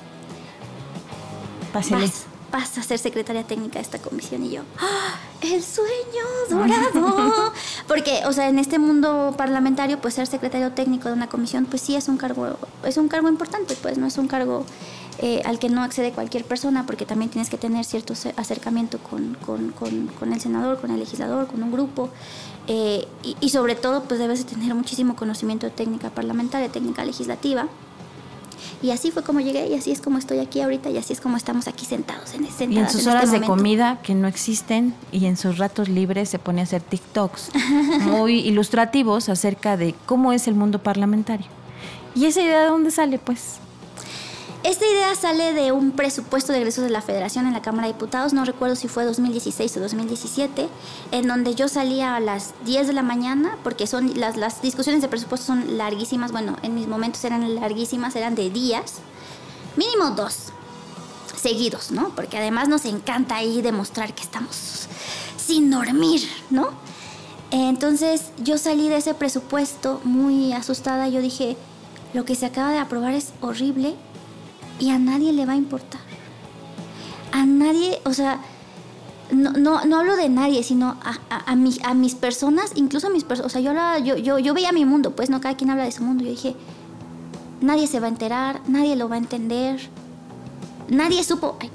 [1.74, 2.06] Pásale.
[2.06, 2.26] Vas,
[2.60, 5.90] a ser secretaria técnica de esta comisión y yo, ¡Ah, el sueño
[6.50, 7.54] dorado.
[7.88, 11.82] Porque, o sea, en este mundo parlamentario, pues ser secretario técnico de una comisión, pues
[11.82, 14.66] sí es un cargo, es un cargo importante, pues no es un cargo
[15.20, 19.38] eh, al que no accede cualquier persona, porque también tienes que tener cierto acercamiento con,
[20.34, 22.10] el senador, con el legislador, con un grupo,
[22.68, 23.08] eh,
[23.40, 27.68] y, sobre todo pues debes de tener muchísimo conocimiento de técnica parlamentaria, técnica legislativa.
[28.82, 31.22] Y así fue como llegué y así es como estoy aquí ahorita y así es
[31.22, 35.26] como estamos aquí sentados en, y en sus horas de comida que no existen y
[35.26, 37.52] en sus ratos libres se pone a hacer TikToks
[38.02, 41.48] muy ilustrativos acerca de cómo es el mundo parlamentario.
[42.14, 43.20] ¿Y esa idea de dónde sale?
[43.20, 43.61] Pues
[44.64, 47.94] esta idea sale de un presupuesto de egresos de la Federación en la Cámara de
[47.94, 50.70] Diputados, no recuerdo si fue 2016 o 2017,
[51.12, 55.02] en donde yo salía a las 10 de la mañana, porque son las, las discusiones
[55.02, 58.98] de presupuesto son larguísimas, bueno, en mis momentos eran larguísimas, eran de días,
[59.78, 60.50] mínimo dos,
[61.36, 62.10] seguidos, ¿no?
[62.10, 64.88] Porque además nos encanta ahí demostrar que estamos
[65.38, 66.70] sin dormir, ¿no?
[67.50, 71.58] Entonces yo salí de ese presupuesto muy asustada, yo dije,
[72.14, 73.96] lo que se acaba de aprobar es horrible
[74.82, 76.02] y a nadie le va a importar.
[77.32, 78.42] A nadie, o sea,
[79.32, 83.24] no, no, no hablo de nadie, sino a, a, a, mis personas, incluso a mis
[83.24, 83.54] personas.
[83.54, 86.04] O sea, yo, yo, yo, veía mi mundo, pues no cada quien habla de su
[86.04, 86.24] mundo.
[86.24, 86.56] Yo dije,
[87.62, 89.80] nadie se va a enterar, nadie lo va a entender.
[90.90, 91.58] Nadie supo.
[91.62, 91.70] Ay,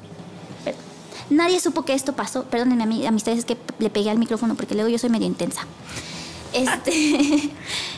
[1.30, 2.42] nadie supo que esto pasó.
[2.42, 5.28] Perdónenme a mí, amistades, es que le pegué al micrófono porque luego yo soy medio
[5.28, 5.62] intensa.
[6.52, 7.52] Este.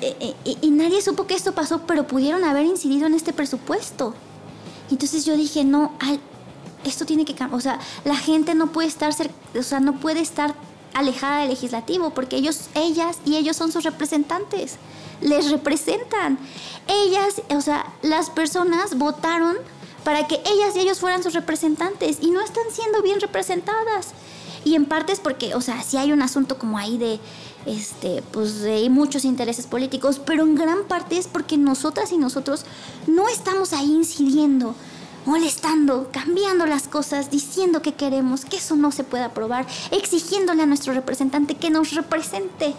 [0.00, 4.14] Eh, eh, y, nadie supo que esto pasó, pero pudieron haber incidido en este presupuesto.
[4.90, 5.92] Entonces yo dije, no,
[6.84, 7.58] esto tiene que cambiar.
[7.58, 9.12] O sea, la gente no puede estar,
[9.58, 10.54] o sea, no puede estar
[10.94, 14.76] alejada del legislativo porque ellos, ellas y ellos son sus representantes.
[15.20, 16.38] Les representan.
[16.88, 19.56] Ellas, o sea, las personas votaron
[20.02, 24.08] para que ellas y ellos fueran sus representantes y no están siendo bien representadas.
[24.64, 27.20] Y en parte es porque, o sea, si hay un asunto como ahí de
[27.66, 32.64] este, pues hay muchos intereses políticos, pero en gran parte es porque nosotras y nosotros
[33.06, 34.74] no estamos ahí incidiendo,
[35.26, 40.66] molestando, cambiando las cosas, diciendo que queremos, que eso no se puede aprobar, exigiéndole a
[40.66, 42.74] nuestro representante que nos represente.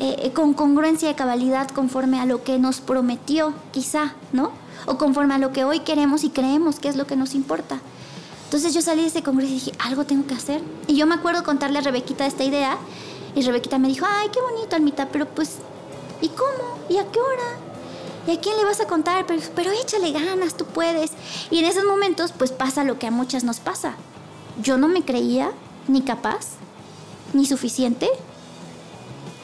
[0.00, 4.52] eh, con congruencia y cabalidad conforme a lo que nos prometió, quizá, ¿no?
[4.86, 7.80] O conforme a lo que hoy queremos y creemos que es lo que nos importa.
[8.44, 10.62] Entonces yo salí de ese congreso y dije, algo tengo que hacer.
[10.86, 12.78] Y yo me acuerdo contarle a Rebequita esta idea
[13.34, 15.56] y Rebequita me dijo, ay, qué bonito, Almita, pero pues,
[16.20, 16.78] ¿y cómo?
[16.88, 17.58] ¿Y a qué hora?
[18.26, 19.26] ¿Y a quién le vas a contar?
[19.26, 21.12] Pero, pero échale ganas, tú puedes.
[21.50, 23.94] Y en esos momentos, pues pasa lo que a muchas nos pasa.
[24.62, 25.50] Yo no me creía
[25.86, 26.46] ni capaz,
[27.32, 28.08] ni suficiente,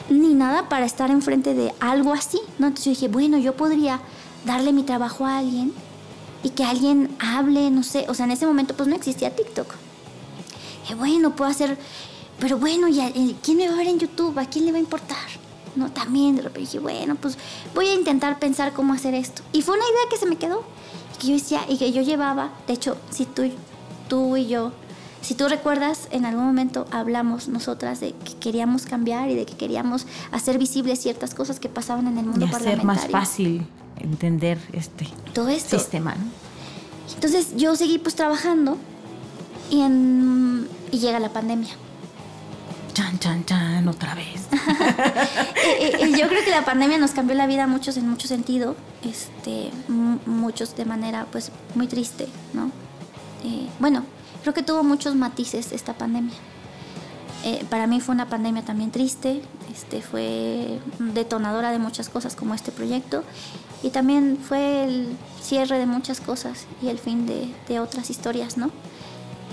[0.09, 2.67] ni nada para estar enfrente de algo así, ¿no?
[2.67, 4.01] Entonces yo dije, bueno, yo podría
[4.45, 5.73] darle mi trabajo a alguien
[6.43, 9.67] y que alguien hable, no sé, o sea, en ese momento pues no existía TikTok.
[10.89, 11.77] Y bueno, puedo hacer,
[12.39, 14.37] pero bueno, ya, eh, ¿quién me va a ver en YouTube?
[14.39, 15.17] ¿A quién le va a importar?
[15.75, 17.37] No, también de repente dije, bueno, pues
[17.73, 19.41] voy a intentar pensar cómo hacer esto.
[19.51, 20.63] Y fue una idea que se me quedó,
[21.15, 23.43] y que yo decía, y que yo llevaba, de hecho, si tú,
[24.07, 24.71] tú y yo
[25.25, 29.55] si tú recuerdas, en algún momento hablamos nosotras de que queríamos cambiar y de que
[29.57, 33.65] queríamos hacer visibles ciertas cosas que pasaban en el mundo y hacer más fácil
[33.99, 35.79] entender este Todo esto.
[35.79, 36.13] sistema.
[36.13, 36.25] ¿no?
[37.15, 38.77] Entonces yo seguí pues trabajando
[39.71, 41.73] y, en, y llega la pandemia.
[42.95, 44.47] Chan, chan, chan, otra vez.
[46.17, 49.69] Yo creo que la pandemia nos cambió la vida a muchos en mucho sentido, este,
[50.25, 52.71] muchos de manera pues muy triste, ¿no?
[53.43, 54.03] Eh, bueno,
[54.45, 56.35] Creo que tuvo muchos matices esta pandemia.
[57.43, 59.41] Eh, para mí fue una pandemia también triste,
[59.73, 63.23] este, fue detonadora de muchas cosas como este proyecto
[63.81, 68.69] y también fue el cierre de muchas cosas y el fin de, otras historias, ¿no?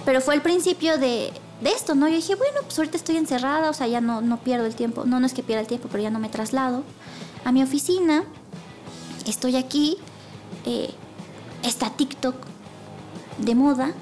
[0.05, 1.32] Pero fue el principio de,
[1.71, 2.09] esto, ¿no?
[2.09, 5.05] Yo dije, bueno, pues ahorita estoy encerrada, o sea, ya no, no pierdo el tiempo,
[5.05, 6.83] no, no es que pierda el tiempo, pero ya no me traslado
[7.45, 8.25] a mi oficina,
[9.27, 9.99] estoy aquí,
[10.65, 10.91] eh,
[11.63, 12.35] está TikTok
[13.39, 13.93] de moda,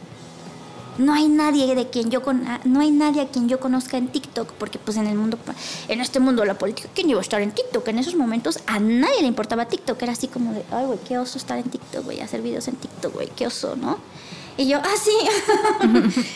[0.99, 3.97] no hay nadie de quien yo con, ah, no hay nadie a quien yo conozca
[3.97, 5.39] en TikTok, porque pues en el mundo,
[5.89, 7.89] en este mundo de la política, ¿quién iba a estar en TikTok?
[7.89, 11.19] En esos momentos a nadie le importaba TikTok, era así como de, ay, güey, qué
[11.19, 13.99] oso estar en TikTok, güey, hacer videos en TikTok, güey, qué oso, ¿no?
[14.61, 15.17] Y yo, ah, sí,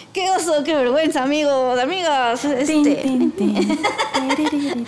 [0.14, 2.42] qué oso, qué vergüenza, amigos, amigas.
[2.42, 3.04] Este.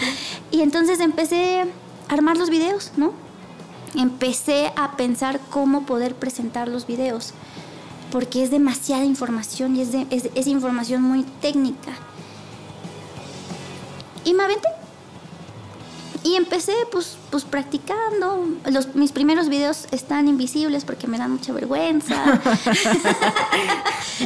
[0.51, 1.61] y entonces empecé
[2.09, 3.13] a armar los videos, ¿no?
[3.95, 7.35] Empecé a pensar cómo poder presentar los videos
[8.11, 11.93] porque es demasiada información y es, es, información muy técnica.
[14.25, 14.69] Y me aventé.
[16.27, 18.49] Y empecé pues, pues practicando.
[18.69, 22.41] Los, mis primeros videos están invisibles porque me dan mucha vergüenza.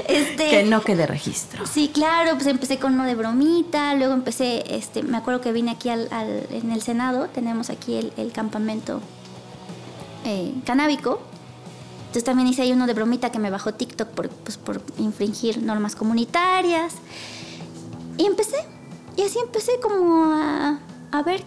[0.08, 1.66] este, que no quede registro.
[1.66, 5.72] Sí, claro, pues empecé con uno de bromita, luego empecé, este, me acuerdo que vine
[5.72, 6.08] aquí al,
[6.50, 9.02] en el Senado, tenemos aquí el, campamento
[10.24, 11.20] eh, canábico
[12.00, 15.62] entonces también hice ahí uno de bromita que me bajó TikTok por, pues, por infringir
[15.62, 16.94] normas comunitarias.
[18.16, 18.56] Y empecé.
[19.16, 20.80] Y así empecé como a,
[21.12, 21.44] a ver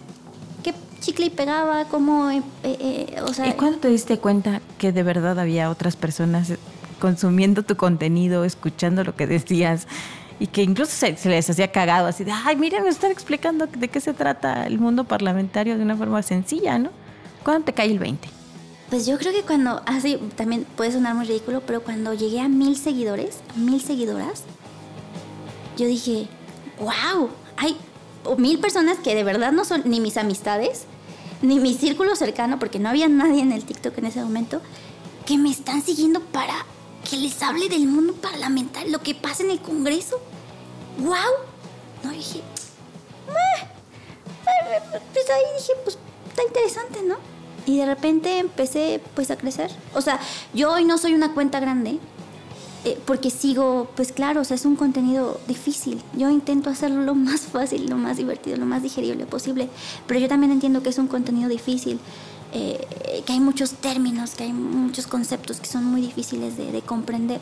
[0.64, 2.30] qué chicle y pegaba, cómo...
[2.30, 6.52] Eh, eh, o sea, ¿Y cuándo te diste cuenta que de verdad había otras personas
[6.98, 9.86] consumiendo tu contenido, escuchando lo que decías?
[10.40, 13.68] y que incluso se, se, les hacía cagado, así de, ay, miren, me están explicando
[13.68, 16.90] de qué se trata el mundo parlamentario de una forma sencilla, ¿no?
[17.44, 18.28] ¿Cuándo te cae el 20?
[18.90, 22.48] Pues yo creo que cuando, así también puede sonar muy ridículo, pero cuando llegué a
[22.48, 24.42] mil seguidores, mil seguidoras,
[25.76, 26.28] yo dije,
[26.78, 27.76] wow, hay
[28.38, 30.84] mil personas que de verdad no son ni mis amistades,
[31.42, 34.60] ni mi círculo cercano, porque no había nadie en el TikTok en ese momento,
[35.26, 36.54] que me están siguiendo para
[37.08, 40.20] que les hable del mundo parlamentario, lo que pasa en el Congreso.
[40.98, 41.14] ¡Wow!
[42.02, 42.42] No, dije,
[45.12, 45.98] pues ahí dije, pues
[46.28, 47.16] está interesante, ¿no?
[47.66, 49.70] Y de repente empecé pues a crecer.
[49.94, 50.20] O sea,
[50.52, 51.98] yo hoy no soy una cuenta grande,
[52.84, 56.02] eh, porque sigo, pues claro, es un contenido difícil.
[56.12, 59.68] Yo intento hacerlo lo más fácil, lo más divertido, lo más digerible posible,
[60.06, 61.98] pero yo también entiendo que es un contenido difícil,
[62.52, 62.86] eh,
[63.26, 67.40] que hay muchos términos, que hay muchos conceptos que son muy difíciles de, comprender.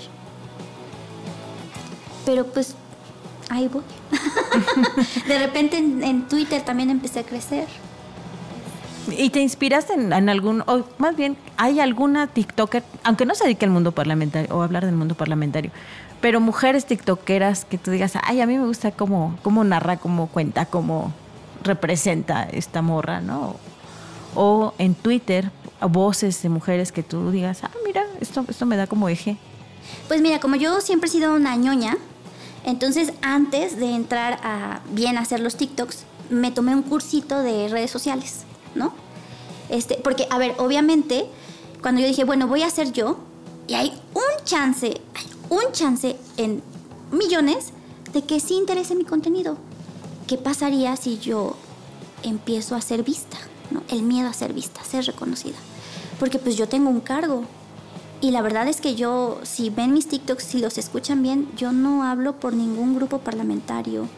[2.25, 2.77] Pero pues
[3.49, 3.83] ahí voy.
[5.29, 7.67] de repente en Twitter también empecé a crecer.
[9.11, 13.65] ¿Y te inspiraste en, algún, o más bien, hay alguna TikToker, aunque no se dedique
[13.65, 15.73] al mundo parlamentario o hablar del mundo parlamentario,
[16.21, 20.29] pero mujeres TikTokeras que tú digas, ay, a mí me gusta cómo, cómo narra, cómo
[20.29, 21.13] cuenta, cómo
[21.65, 23.57] representa esta morra, ¿no?
[24.37, 25.51] O en Twitter,
[25.81, 29.37] voces de mujeres que tú digas, ah, mira, esto, esto me da como eje.
[30.07, 31.97] Pues mira, como yo siempre he sido una ñoña,
[32.65, 37.91] entonces antes de entrar a bien hacer los TikToks, me tomé un cursito de redes
[37.91, 38.45] sociales.
[38.75, 38.93] ¿No?
[39.69, 41.27] Este, porque, a ver, obviamente,
[41.81, 43.19] cuando yo dije, bueno, voy a hacer yo,
[43.67, 46.63] y hay un chance, hay un chance en
[47.11, 47.73] millones
[48.13, 49.57] de que sí interese mi contenido.
[50.27, 51.57] ¿Qué pasaría si yo
[52.23, 53.37] empiezo a ser vista,
[53.71, 53.83] ¿no?
[53.89, 55.57] El miedo a ser vista, a ser reconocida.
[56.19, 57.45] Porque pues yo tengo un cargo.
[58.21, 61.73] Y la verdad es que yo, si ven mis TikToks, si los escuchan bien, yo
[61.73, 64.09] no hablo por ningún grupo parlamentario.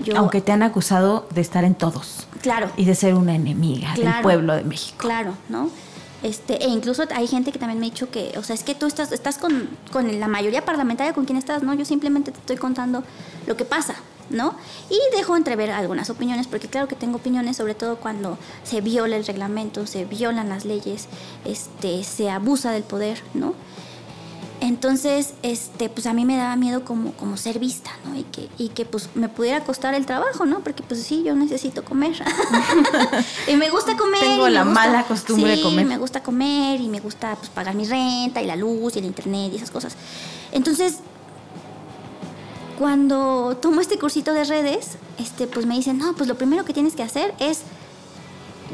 [0.00, 2.26] Yo, Aunque te han acusado de estar en todos.
[2.40, 2.70] Claro.
[2.76, 4.98] Y de ser una enemiga del pueblo de México.
[4.98, 5.70] Claro, ¿no?
[6.22, 8.74] Este, e incluso hay gente que también me ha dicho que, o sea, es que
[8.74, 11.74] tú estás, estás con, con la mayoría parlamentaria con quien estás, ¿no?
[11.74, 13.02] Yo simplemente te estoy contando
[13.46, 13.96] lo que pasa,
[14.30, 14.54] ¿no?
[14.88, 19.16] Y dejo entrever algunas opiniones, porque claro que tengo opiniones, sobre todo cuando se viola
[19.16, 21.08] el reglamento, se violan las leyes,
[21.44, 23.54] este, se abusa del poder, ¿no?
[24.62, 28.16] Entonces, este, pues a mí me daba miedo como, como ser vista, ¿no?
[28.16, 30.60] Y que, y que pues me pudiera costar el trabajo, ¿no?
[30.60, 32.12] Porque pues sí, yo necesito comer.
[33.48, 34.20] y me gusta comer.
[34.20, 35.84] Tengo la mala costumbre de comer.
[35.84, 39.04] me gusta comer y me gusta pues pagar mi renta y la luz y el
[39.04, 39.96] internet y esas cosas.
[40.52, 40.98] Entonces,
[42.78, 46.72] cuando tomo este cursito de redes, este, pues me dicen, no, pues lo primero que
[46.72, 47.62] tienes que hacer es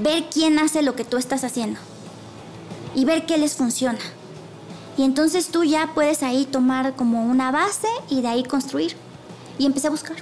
[0.03, 1.81] ver quién hace lo que tú estás haciendo
[2.95, 3.99] y ver qué les funciona.
[4.99, 8.97] Y entonces tú ya puedes ahí tomar como una base y de ahí construir.
[9.57, 10.17] Y empecé a buscar.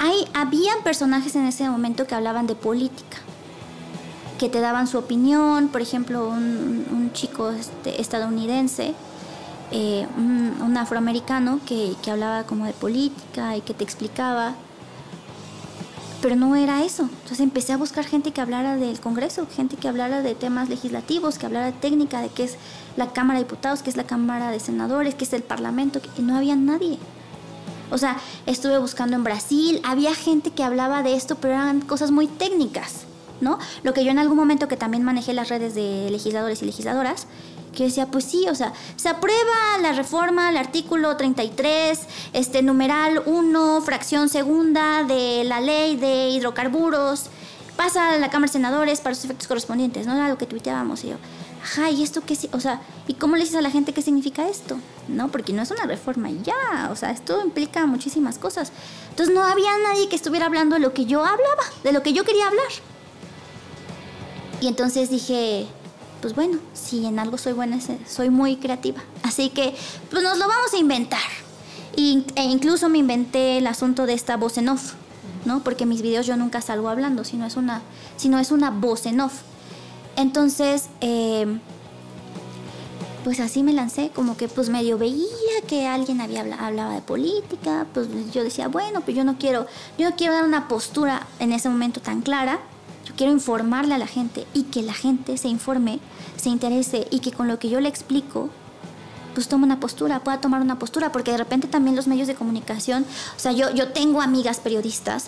[0.00, 3.18] Ahí habían personajes en ese momento que hablaban de política,
[4.38, 8.94] que te daban su opinión, por ejemplo, un, chico este, estadounidense,
[9.70, 14.54] eh, un, afroamericano que, que hablaba como de política y que te explicaba
[16.20, 17.02] pero no era eso.
[17.02, 21.38] Entonces empecé a buscar gente que hablara del Congreso, gente que hablara de temas legislativos,
[21.38, 22.56] que hablara de técnica, de qué es
[22.96, 26.22] la Cámara de Diputados, qué es la Cámara de Senadores, qué es el Parlamento, y
[26.22, 26.98] no había nadie.
[27.90, 32.10] O sea, estuve buscando en Brasil, había gente que hablaba de esto, pero eran cosas
[32.10, 33.04] muy técnicas,
[33.40, 33.58] ¿no?
[33.82, 37.26] Lo que yo en algún momento que también manejé las redes de legisladores y legisladoras,
[37.78, 42.00] que decía, pues sí, o sea, se aprueba la reforma, el artículo 33,
[42.32, 47.26] este numeral 1, fracción segunda de la ley de hidrocarburos,
[47.76, 50.16] pasa a la Cámara de Senadores para sus efectos correspondientes, ¿no?
[50.16, 51.18] Era lo que tuiteábamos y yo,
[51.62, 52.36] ajá, ¿y esto qué?
[52.50, 54.76] O sea, ¿y cómo le dices a la gente qué significa esto?
[55.06, 55.28] ¿No?
[55.28, 58.72] Porque no es una reforma ya, o sea, esto implica muchísimas cosas.
[59.10, 62.12] Entonces no había nadie que estuviera hablando de lo que yo hablaba, de lo que
[62.12, 62.72] yo quería hablar.
[64.60, 65.68] Y entonces dije,
[66.20, 69.02] pues bueno, si en algo soy buena, soy muy creativa.
[69.22, 69.74] Así que,
[70.10, 71.20] pues nos lo vamos a inventar.
[71.96, 74.94] e incluso me inventé el asunto de esta voz en off,
[75.44, 75.62] ¿no?
[75.64, 77.82] Porque mis videos yo nunca salgo hablando, sino es una,
[78.16, 79.42] sino es una voz en off.
[80.16, 81.60] Entonces, em,
[83.24, 87.86] pues así me lancé, como que pues medio veía que alguien había hablaba de política,
[87.92, 89.66] pues yo decía, bueno, pues yo no quiero,
[89.98, 92.60] yo no quiero dar una postura en ese momento tan clara,
[93.18, 95.98] quiero informarle a la gente y que la gente se informe,
[96.36, 98.48] se interese y que con lo que yo le explico,
[99.34, 102.36] pues tome una postura, pueda tomar una postura, porque de repente también los medios de
[102.36, 103.04] comunicación,
[103.36, 105.26] o sea, yo, yo tengo amigas periodistas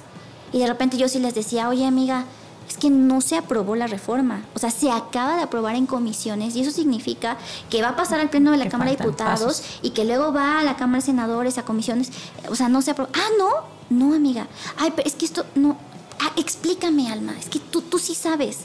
[0.52, 2.26] y de repente yo sí les decía, oye amiga,
[2.68, 4.44] es que no se aprobó la reforma.
[4.54, 7.36] O sea, se acaba de aprobar en comisiones y eso significa
[7.68, 10.60] que va a pasar al Pleno de la Cámara de Diputados y que luego va
[10.60, 12.12] a la Cámara de Senadores, a comisiones.
[12.48, 13.10] O sea, no se aprobó.
[13.14, 13.50] Ah, no,
[13.90, 14.46] no, amiga.
[14.78, 15.76] Ay, pero es que esto no,
[16.20, 18.58] ah, explícame, Alma, es que tú, tú sí sabes.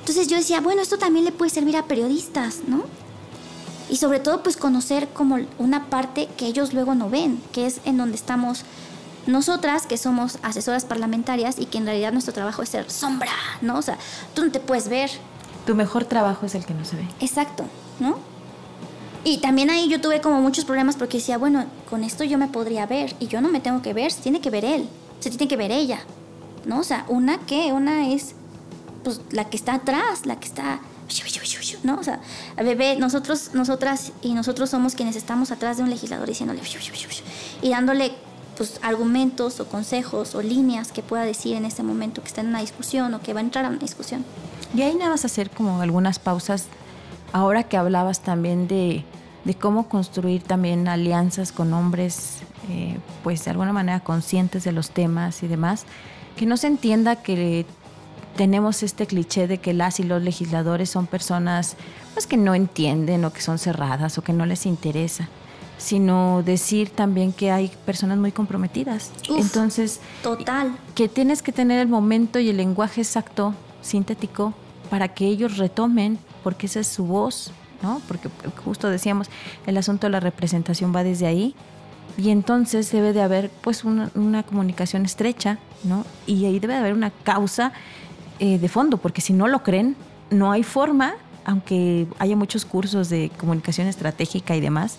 [0.00, 2.84] Entonces yo decía, bueno, esto también le puede servir a periodistas, ¿no?
[3.88, 7.80] Y sobre todo, pues conocer como una parte que ellos luego no ven, que es
[7.84, 8.64] en donde estamos
[9.26, 13.30] nosotras, que somos asesoras parlamentarias y que en realidad nuestro trabajo es ser sombra,
[13.62, 13.78] ¿no?
[13.78, 13.98] O sea,
[14.34, 15.10] tú no te puedes ver.
[15.66, 17.08] Tu mejor trabajo es el que no se ve.
[17.20, 17.64] Exacto,
[18.00, 18.18] ¿no?
[19.24, 22.48] Y también ahí yo tuve como muchos problemas porque decía, bueno, con esto yo me
[22.48, 24.88] podría ver y yo no me tengo que ver, se tiene que ver él,
[25.20, 26.00] se tiene que ver ella.
[26.66, 26.80] ¿No?
[26.80, 28.34] O sea, una que, una es
[29.02, 30.80] pues la que está atrás, la que está
[31.82, 31.96] ¿no?
[31.98, 32.20] O sea,
[32.56, 36.60] bebé, nosotros, nosotras y nosotros somos quienes estamos atrás de un legislador diciéndole
[37.62, 38.12] y dándole
[38.56, 42.48] pues argumentos o consejos o líneas que pueda decir en ese momento que está en
[42.48, 44.24] una discusión o que va a entrar a una discusión.
[44.74, 46.66] Y ahí nada a hacer como algunas pausas.
[47.32, 49.04] Ahora que hablabas también de,
[49.44, 52.38] de cómo construir también alianzas con hombres,
[52.70, 55.84] eh, pues de alguna manera conscientes de los temas y demás
[56.36, 57.66] que no se entienda que
[58.36, 61.76] tenemos este cliché de que las y los legisladores son personas
[62.14, 65.28] pues que no entienden o que son cerradas o que no les interesa,
[65.78, 69.10] sino decir también que hay personas muy comprometidas.
[69.28, 70.76] Entonces, total.
[70.94, 74.54] Que tienes que tener el momento y el lenguaje exacto, sintético,
[74.90, 77.50] para que ellos retomen, porque esa es su voz,
[77.82, 78.00] ¿no?
[78.06, 78.28] Porque
[78.64, 79.28] justo decíamos,
[79.66, 81.54] el asunto de la representación va desde ahí
[82.16, 86.04] y entonces debe de haber pues una, comunicación estrecha, ¿no?
[86.26, 87.72] Y ahí debe de haber una causa
[88.38, 89.96] eh, de fondo, porque si no lo creen,
[90.30, 94.98] no hay forma, aunque haya muchos cursos de comunicación estratégica y demás,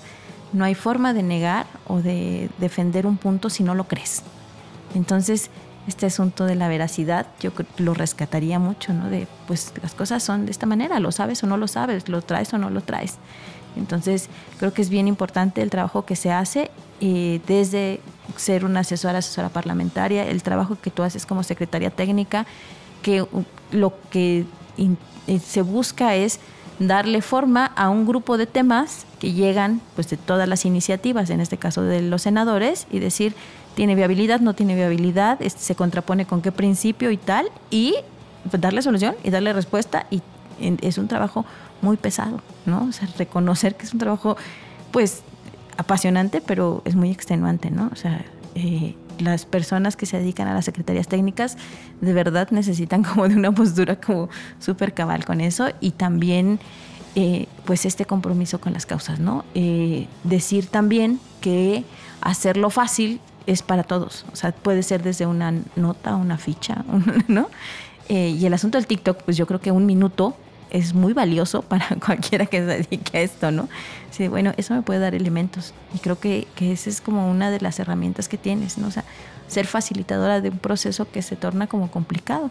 [0.51, 4.23] no hay forma de negar o de defender un punto si no lo crees.
[4.93, 5.49] Entonces,
[5.87, 9.09] este asunto de la veracidad, yo lo rescataría mucho, ¿no?
[9.09, 12.21] De, pues las cosas son de esta manera, lo sabes o no lo sabes, lo
[12.21, 13.15] traes o no lo traes.
[13.77, 17.99] Entonces, creo que es bien importante el trabajo que se hace eh, desde
[18.37, 22.45] ser una asesora, asesora parlamentaria, el trabajo que tú haces como secretaria técnica,
[23.01, 23.25] que
[23.71, 24.45] lo que
[24.77, 26.39] eh, se busca es
[26.79, 31.39] darle forma a un grupo de temas que llegan pues de todas las iniciativas, en
[31.39, 33.35] este caso de los senadores, y decir,
[33.75, 37.95] tiene viabilidad, no tiene viabilidad, se contrapone con qué principio y tal, y
[38.49, 40.21] pues, darle solución y darle respuesta, y
[40.59, 41.45] es un trabajo
[41.81, 42.85] muy pesado, ¿no?
[42.89, 44.37] O sea, reconocer que es un trabajo,
[44.91, 45.23] pues,
[45.77, 47.89] apasionante, pero es muy extenuante, ¿no?
[47.91, 51.57] O sea, eh, las personas que se dedican a las secretarías técnicas
[52.01, 56.59] de verdad necesitan como de una postura como súper cabal con eso y también
[57.15, 59.45] eh, pues este compromiso con las causas, ¿no?
[59.53, 61.85] Eh, decir también que
[62.21, 66.83] hacerlo fácil es para todos, o sea, puede ser desde una nota, una ficha,
[67.27, 67.49] ¿no?
[68.07, 70.37] Y el asunto del TikTok, pues yo creo que un minuto
[70.75, 73.69] es muy valioso para cualquiera que se dedique a esto, ¿no?
[74.11, 77.51] Sí, bueno, eso me puede dar elementos y creo que, que esa es como una
[77.51, 78.87] de las herramientas que tienes, ¿no?
[78.87, 79.03] O sea,
[79.47, 82.49] ser facilitadora de un proceso que se torna como complicado.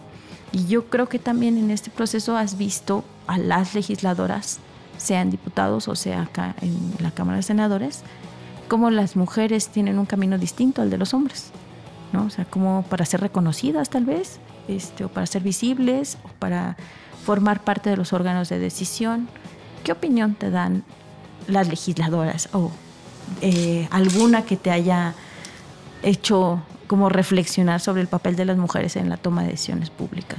[0.53, 4.61] Y yo creo que también en este proceso has visto a las legisladoras,
[4.97, 8.03] sean diputados o sea acá en la Cámara de Senadores,
[8.68, 11.51] cómo las mujeres tienen un camino distinto al de los hombres,
[12.12, 12.25] ¿no?
[12.27, 16.77] O sea, como para ser reconocidas tal vez, este, o para ser visibles, o para
[17.25, 19.29] formar parte de los órganos de decisión.
[19.83, 20.85] ¿Qué opinión te dan
[21.49, 22.70] las legisladoras o
[23.41, 25.14] eh, alguna que te haya
[26.03, 30.39] hecho como reflexionar sobre el papel de las mujeres en la toma de decisiones públicas?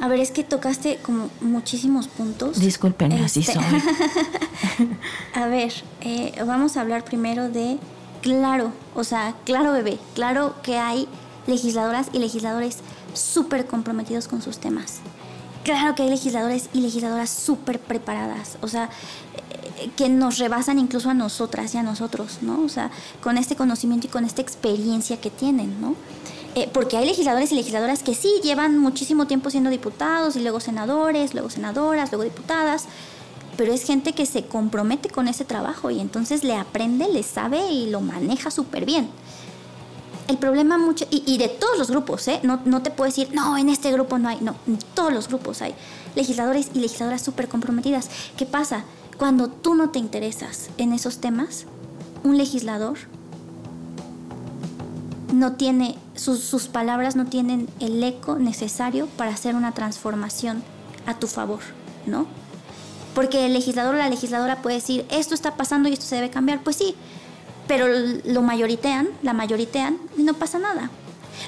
[0.00, 2.60] A ver, es que tocaste como muchísimos puntos.
[2.60, 3.64] Disculpen, así este, soy.
[5.34, 7.78] a ver, eh, vamos a hablar primero de,
[8.22, 11.08] claro, o sea, claro bebé, claro que hay
[11.48, 12.78] legisladoras y legisladores
[13.14, 15.00] súper comprometidos con sus temas.
[15.64, 18.88] Claro que hay legisladores y legisladoras súper preparadas, o sea,
[19.78, 22.62] eh, que nos rebasan incluso a nosotras y a nosotros, ¿no?
[22.62, 22.90] O sea,
[23.22, 25.94] con este conocimiento y con esta experiencia que tienen, ¿no?
[26.54, 30.60] Eh, porque hay legisladores y legisladoras que sí llevan muchísimo tiempo siendo diputados y luego
[30.60, 32.86] senadores, luego senadoras, luego diputadas,
[33.56, 37.70] pero es gente que se compromete con ese trabajo y entonces le aprende, le sabe
[37.70, 39.10] y lo maneja súper bien.
[40.28, 42.40] El problema mucho, y, de todos los grupos, ¿eh?
[42.42, 45.26] No, no te puedo decir, no, en este grupo no hay, no, en todos los
[45.26, 45.74] grupos hay
[46.14, 48.10] legisladores y legisladoras súper comprometidas.
[48.36, 48.84] ¿Qué pasa?
[49.16, 51.64] Cuando tú no te interesas en esos temas,
[52.24, 52.98] un legislador
[55.32, 60.62] no tiene, sus, sus palabras no tienen el eco necesario para hacer una transformación
[61.06, 61.60] a tu favor,
[62.06, 62.26] ¿no?
[63.14, 66.30] Porque el legislador o la legisladora puede decir, esto está pasando y esto se debe
[66.30, 66.62] cambiar.
[66.62, 66.94] Pues sí,
[67.68, 67.86] pero
[68.24, 70.90] lo mayoritean, la mayoritean y no pasa nada.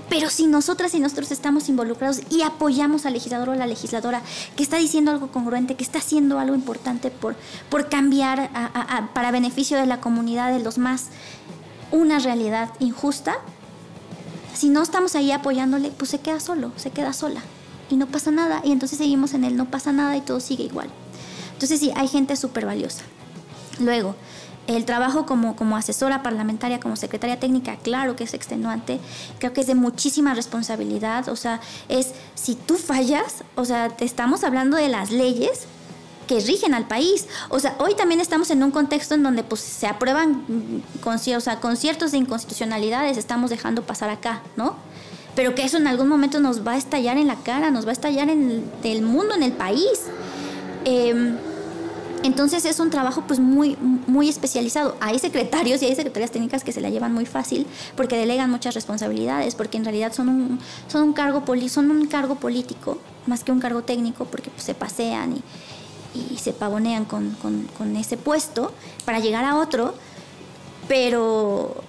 [0.09, 4.23] Pero si nosotras y nosotros estamos involucrados y apoyamos al legislador o a la legisladora
[4.57, 7.35] que está diciendo algo congruente, que está haciendo algo importante por,
[7.69, 8.51] por cambiar
[9.15, 11.07] para beneficio de la comunidad, de los más,
[11.91, 13.39] una realidad injusta,
[14.55, 17.41] si no estamos ahí apoyándole, pues se queda solo, se queda sola
[17.89, 18.61] y no pasa nada.
[18.63, 20.89] Y entonces seguimos en él, no pasa nada y todo sigue igual.
[21.55, 23.03] Entonces sí, hay gente súper valiosa.
[23.81, 24.15] Luego,
[24.77, 29.01] el trabajo como, como asesora parlamentaria, como secretaria técnica, claro que es extenuante,
[29.39, 34.05] creo que es de muchísima responsabilidad, o sea, es si tú fallas, o sea, te
[34.05, 35.67] estamos hablando de las leyes
[36.29, 37.27] que rigen al país.
[37.49, 40.45] O sea, hoy también estamos en un contexto en donde pues, se aprueban
[41.03, 44.77] con, o sea, conciertos de inconstitucionalidades, estamos dejando pasar acá, ¿no?
[45.35, 47.91] Pero que eso en algún momento nos va a estallar en la cara, nos va
[47.91, 50.03] a estallar en el, mundo, en el país.
[50.85, 51.35] Eh,
[52.23, 54.97] entonces es un trabajo pues muy, muy especializado.
[55.01, 57.67] Hay secretarios y hay secretarias técnicas que se la llevan muy fácil
[57.97, 60.59] porque delegan muchas responsabilidades, porque en realidad son un,
[60.89, 64.75] son un, cargo, son un cargo político más que un cargo técnico porque pues, se
[64.75, 65.43] pasean y,
[66.37, 68.73] se pavonean con, con, ese puesto
[69.05, 69.95] para llegar a otro,
[70.89, 71.85] pero,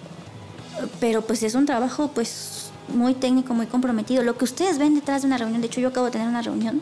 [1.00, 4.22] pero pues es un trabajo pues muy técnico, muy comprometido.
[4.24, 6.44] Lo que ustedes ven detrás de una reunión, de hecho yo acabo de tener una
[6.44, 6.82] reunión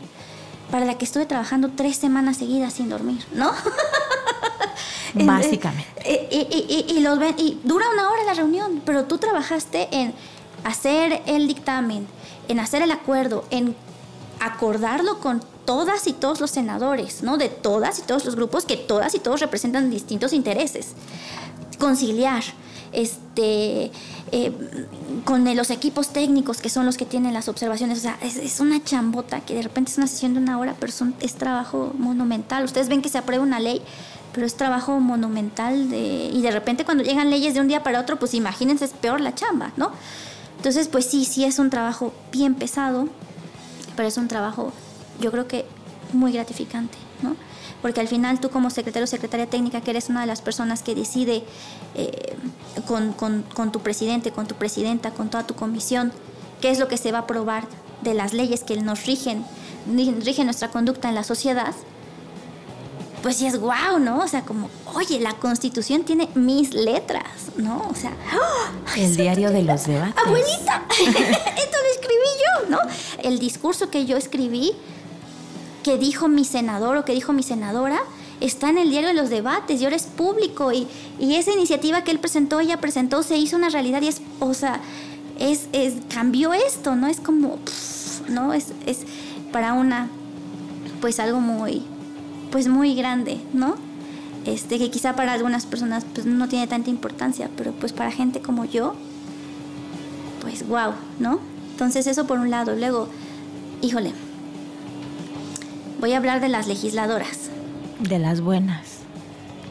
[0.71, 3.51] para la que estuve trabajando tres semanas seguidas sin dormir, ¿no?
[5.13, 6.29] Básicamente.
[6.31, 10.13] Y, los ven, y dura una hora la reunión, pero tú trabajaste en
[10.63, 12.07] hacer el dictamen,
[12.47, 13.75] en hacer el acuerdo, en
[14.39, 17.37] acordarlo con todas y todos los senadores, ¿no?
[17.37, 20.93] De todas y todos los grupos que todas y todos representan distintos intereses.
[21.79, 22.43] Conciliar,
[22.91, 23.91] este,
[24.31, 24.51] eh,
[25.25, 27.99] con los equipos técnicos que son los que tienen las observaciones.
[27.99, 30.91] O sea, es, una chambota que de repente es una sesión de una hora, pero
[31.21, 32.63] es trabajo monumental.
[32.63, 33.81] Ustedes ven que se aprueba una ley,
[34.33, 37.99] pero es trabajo monumental de, y de repente cuando llegan leyes de un día para
[37.99, 39.91] otro, pues imagínense, es peor la chamba, ¿no?
[40.57, 43.07] Entonces, pues sí, sí es un trabajo bien pesado,
[43.95, 44.73] pero es un trabajo,
[45.21, 45.65] yo creo que
[46.13, 47.35] muy gratificante, ¿no?
[47.81, 50.83] Porque al final tú como secretario o secretaria técnica, que eres una de las personas
[50.83, 51.43] que decide
[51.95, 52.35] eh,
[52.87, 56.11] con, con, con tu presidente, con tu presidenta, con toda tu comisión,
[56.61, 57.67] qué es lo que se va a aprobar
[58.01, 59.45] de las leyes que nos rigen,
[59.87, 61.73] rigen nuestra conducta en la sociedad,
[63.21, 64.19] pues sí es guau, ¿no?
[64.19, 67.25] O sea, como, oye, la constitución tiene mis letras,
[67.57, 67.87] ¿no?
[67.89, 68.97] O sea, ¡oh!
[68.97, 70.15] el diario de los debates.
[70.25, 72.79] Abuelita, esto lo escribí yo, ¿no?
[73.21, 74.73] El discurso que yo escribí,
[75.83, 77.99] que dijo mi senador o que dijo mi senadora,
[78.41, 80.87] está en el diario de los debates y ahora es público y,
[81.19, 84.53] y esa iniciativa que él presentó, ella presentó, se hizo una realidad y es, o
[84.53, 84.79] sea,
[85.39, 87.07] es, es cambió esto, ¿no?
[87.07, 87.59] Es como,
[88.27, 88.53] ¿no?
[88.53, 88.99] Es, es
[89.51, 90.09] para una,
[91.01, 91.83] pues algo muy
[92.51, 93.75] pues muy grande, ¿no?
[94.45, 98.39] Este, que quizá para algunas personas pues no tiene tanta importancia, pero pues para gente
[98.39, 98.95] como yo,
[100.41, 101.39] pues wow, ¿no?
[101.71, 102.75] Entonces eso por un lado.
[102.75, 103.07] Luego,
[103.81, 104.13] híjole,
[105.99, 107.49] voy a hablar de las legisladoras.
[107.99, 108.99] De las buenas.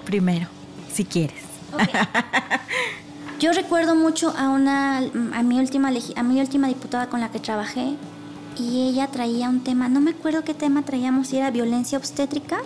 [0.05, 0.47] Primero,
[0.93, 1.43] si quieres.
[3.41, 7.39] Yo recuerdo mucho a una a mi última a mi última diputada con la que
[7.39, 7.95] trabajé
[8.59, 12.59] y ella traía un tema, no me acuerdo qué tema traíamos, si era violencia obstétrica.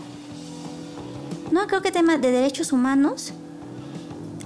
[1.51, 3.35] No, creo que tema de derechos humanos.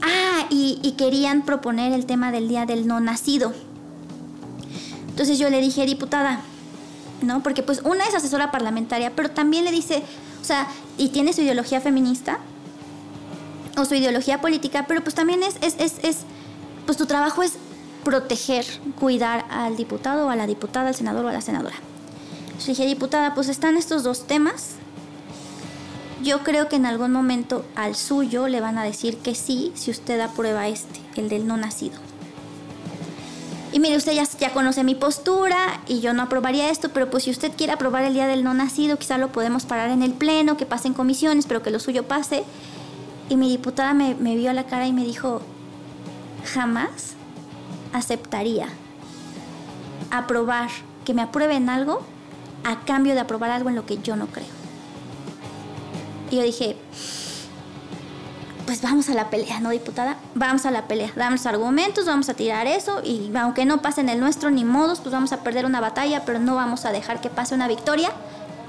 [0.03, 3.53] Ah, y, y querían proponer el tema del día del no nacido.
[5.09, 6.41] Entonces yo le dije, diputada,
[7.23, 7.43] ¿no?
[7.43, 10.03] Porque pues una es asesora parlamentaria, pero también le dice,
[10.41, 12.39] o sea, y tiene su ideología feminista
[13.77, 16.19] o su ideología política, pero pues también es, es, es, es
[16.87, 17.55] pues tu trabajo es
[18.05, 18.64] proteger,
[18.99, 21.75] cuidar al diputado o a la diputada, al senador o a la senadora.
[22.61, 24.77] Yo dije, diputada, pues están estos dos temas.
[26.23, 29.91] Yo creo que en algún momento al suyo le van a decir que sí si
[29.91, 31.99] usted aprueba este, el del no nacido.
[33.73, 37.25] Y mire, usted ya, ya conoce mi postura y yo no aprobaría esto, pero pues
[37.25, 40.12] si usted quiere aprobar el día del no nacido, quizá lo podemos parar en el
[40.12, 42.45] pleno, que pase en comisiones, pero que lo suyo pase.
[43.29, 45.43] Y mi diputada me, me vio a la cara y me dijo,
[46.55, 47.14] jamás
[47.93, 48.69] aceptaría
[50.11, 50.71] aprobar,
[51.05, 52.03] que me aprueben algo
[52.64, 54.47] a cambio de aprobar algo en lo que yo no creo.
[56.31, 56.77] Y yo dije,
[58.67, 60.17] pues vamos a la pelea, ¿no, diputada?
[60.35, 64.09] Vamos a la pelea, damos argumentos, vamos a tirar eso y aunque no pase en
[64.09, 67.21] el nuestro ni modos, pues vamos a perder una batalla, pero no vamos a dejar
[67.21, 68.11] que pase una victoria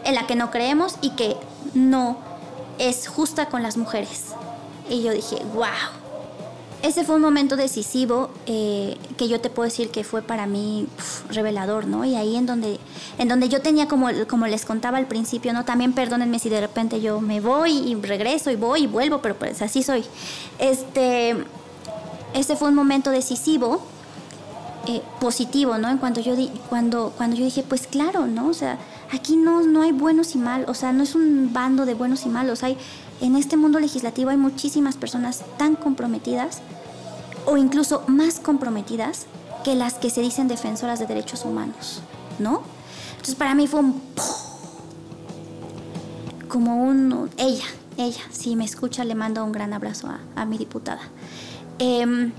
[0.03, 1.35] en la que no creemos y que
[1.73, 2.17] no
[2.77, 4.25] es justa con las mujeres.
[4.89, 5.65] Y yo dije, wow,
[6.83, 10.87] ese fue un momento decisivo eh, que yo te puedo decir que fue para mí
[11.29, 12.05] revelador, ¿no?
[12.05, 12.79] Y ahí en donde,
[13.17, 15.65] en donde yo tenía, como, como les contaba al principio, ¿no?
[15.65, 19.35] También perdónenme si de repente yo me voy y regreso y voy y vuelvo, pero
[19.35, 20.03] pues así soy.
[20.59, 21.35] Este,
[22.33, 23.81] ese fue un momento decisivo,
[24.87, 25.89] eh, positivo, ¿no?
[25.89, 28.49] En cuanto yo, di, cuando, cuando yo dije, pues claro, ¿no?
[28.49, 28.77] O sea,
[29.11, 32.25] aquí no, no hay buenos y malos, o sea, no es un bando de buenos
[32.25, 32.77] y malos, hay
[33.21, 36.61] en este mundo legislativo hay muchísimas personas tan comprometidas
[37.45, 39.25] o incluso más comprometidas
[39.63, 42.01] que las que se dicen defensoras de derechos humanos,
[42.39, 42.61] ¿no?
[43.11, 44.01] Entonces para mí fue un...
[46.47, 47.29] como un...
[47.37, 47.65] ella,
[47.97, 51.01] ella, si me escucha le mando un gran abrazo a, mi diputada.
[51.79, 52.31] Em,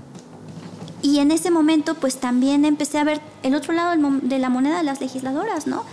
[1.01, 4.77] y en ese momento pues también empecé a ver el otro lado de la moneda
[4.77, 5.83] de las legisladoras, ¿no?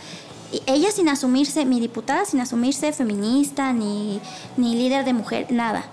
[0.66, 4.20] Ella sin asumirse, mi diputada sin asumirse feminista, ni,
[4.56, 5.84] ni líder de mujer, nada.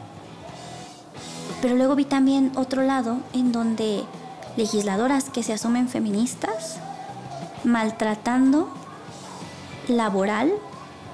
[1.61, 4.03] Pero luego vi también otro lado en donde
[4.57, 6.77] legisladoras que se asumen feministas,
[7.63, 8.69] maltratando
[9.87, 10.51] laboral,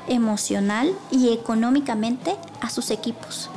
[0.07, 3.49] emocional y económicamente a sus equipos.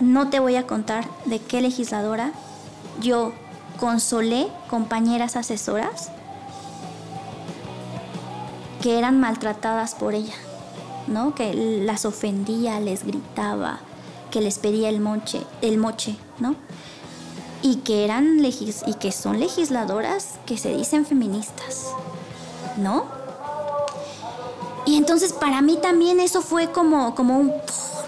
[0.00, 2.32] No te voy a contar de qué legisladora
[3.00, 3.32] yo
[3.78, 6.10] consolé compañeras asesoras
[8.86, 10.36] que eran maltratadas por ella,
[11.08, 11.34] ¿no?
[11.34, 13.80] Que las ofendía, les gritaba,
[14.30, 16.54] que les pedía el moche, el moche, ¿no?
[17.62, 21.86] Y que eran legis y que son legisladoras que se dicen feministas,
[22.76, 23.06] ¿no?
[24.84, 27.52] Y entonces para mí también eso fue como, como un,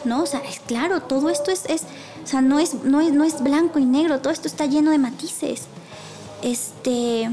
[0.05, 0.23] ¿no?
[0.23, 1.83] O sea, es claro, todo esto es, es
[2.23, 4.93] o sea, no es, no, es, no es blanco y negro, todo esto está lleno
[4.93, 5.63] de matices.
[6.41, 7.33] Este,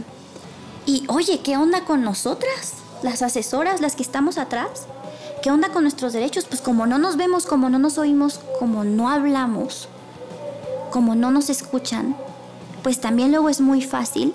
[0.88, 2.85] y oye, ¿qué onda con nosotras?
[3.06, 4.88] Las asesoras, las que estamos atrás.
[5.42, 6.46] ¿Qué onda con nuestros derechos?
[6.46, 9.88] Pues como no nos vemos, como no nos oímos, como no hablamos,
[10.92, 12.18] como no nos escuchan,
[12.84, 14.34] pues también luego es muy fácil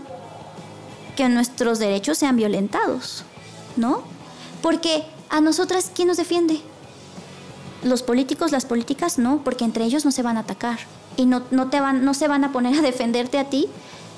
[1.16, 3.24] que nuestros derechos sean violentados,
[3.76, 4.02] ¿no?
[4.62, 6.60] Porque a nosotras, ¿quién nos defiende?
[7.82, 10.78] Los políticos, las políticas, no, porque entre ellos no se van a atacar
[11.16, 13.68] y no, no, te van, no se van a poner a defenderte a ti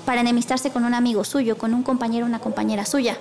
[0.05, 3.17] para enemistarse con un amigo suyo, con un compañero una compañera suya.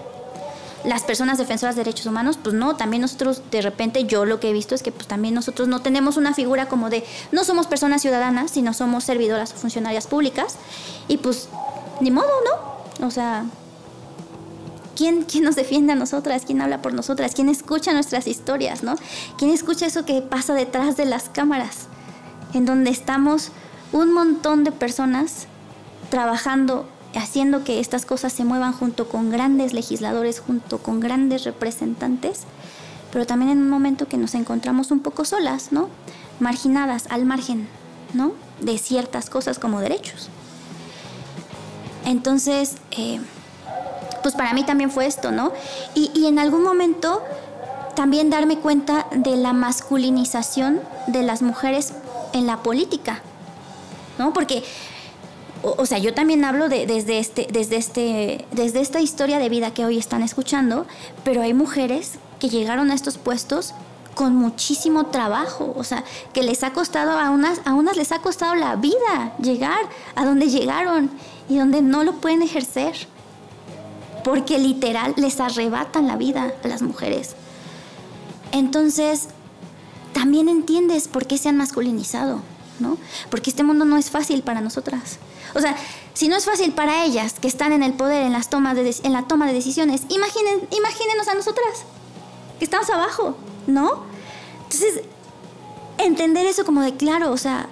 [0.84, 4.50] Las personas defensoras de derechos humanos, pues no, también nosotros de repente yo lo que
[4.50, 7.68] he visto es que pues también nosotros no tenemos una figura como de, no somos
[7.68, 10.56] personas ciudadanas, sino somos servidoras o funcionarias públicas
[11.08, 11.50] y pues
[12.00, 12.30] ni modo,
[13.00, 13.08] ¿no?
[13.08, 13.46] O sea,
[14.96, 16.44] ¿Quién, ¿quién, nos defiende a nosotras?
[16.46, 17.34] ¿Quién habla por nosotras?
[17.34, 18.84] ¿Quién escucha nuestras historias?
[18.84, 18.98] ¿no?
[19.38, 21.88] ¿Quién escucha eso que pasa detrás de las cámaras?
[22.54, 23.52] En donde estamos
[23.94, 25.48] un montón de personas
[26.10, 32.42] trabajando, haciendo que estas cosas se muevan junto con grandes legisladores, junto con grandes representantes,
[33.12, 35.90] pero también en un momento que nos encontramos un poco solas, ¿no?
[36.40, 37.68] Marginadas, al margen,
[38.14, 38.34] ¿no?
[38.60, 40.30] De ciertas cosas como derechos.
[42.06, 43.20] Entonces, eh,
[44.22, 45.52] pues para mí también fue esto, ¿no?
[45.94, 47.22] Y, y en algún momento
[47.96, 51.94] también darme cuenta de la masculinización de las mujeres
[52.34, 53.22] en la política,
[54.18, 54.34] ¿no?
[54.34, 54.64] Porque,
[55.64, 59.74] o, sea, yo también hablo de, desde, este, desde, este, desde esta historia de vida
[59.74, 60.86] que hoy están escuchando,
[61.24, 63.74] pero hay mujeres que llegaron a estos puestos
[64.16, 66.04] con muchísimo trabajo, o sea,
[66.34, 69.80] que les ha costado a unas, a unas les ha costado la vida llegar
[70.16, 71.10] a donde llegaron
[71.48, 72.94] y donde no lo pueden ejercer,
[74.24, 77.36] porque literal les arrebatan la vida a las mujeres.
[78.52, 79.30] Entonces,
[80.14, 82.42] también entiendes por qué se han masculinizado.
[83.30, 85.18] Porque este mundo no es fácil para nosotras.
[85.54, 85.76] O sea,
[86.14, 88.96] si no es fácil para ellas que están en el poder, en, las tomas de,
[89.04, 91.86] en la toma de decisiones, imaginen, imagínenos a nosotras,
[92.60, 93.36] que estamos abajo,
[93.68, 94.04] ¿no?
[94.64, 95.02] Entonces,
[95.98, 97.68] entender eso como de claro, o sea,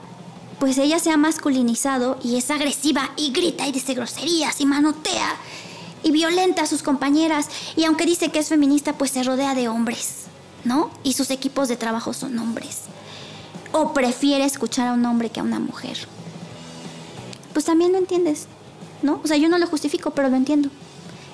[0.59, 5.35] pues ella se ha masculinizado y es agresiva y grita y dice groserías y manotea
[6.03, 9.69] y violenta a sus compañeras y aunque dice que es feminista, pues se rodea de
[9.69, 10.25] hombres,
[10.65, 10.91] ¿no?
[11.03, 12.81] Y sus equipos de trabajo son hombres
[13.71, 16.07] o prefiere escuchar a un hombre que a una mujer.
[17.59, 18.47] Pues también lo entiendes,
[19.01, 19.19] ¿no?
[19.21, 20.69] O sea, yo no lo justifico, pero lo entiendo.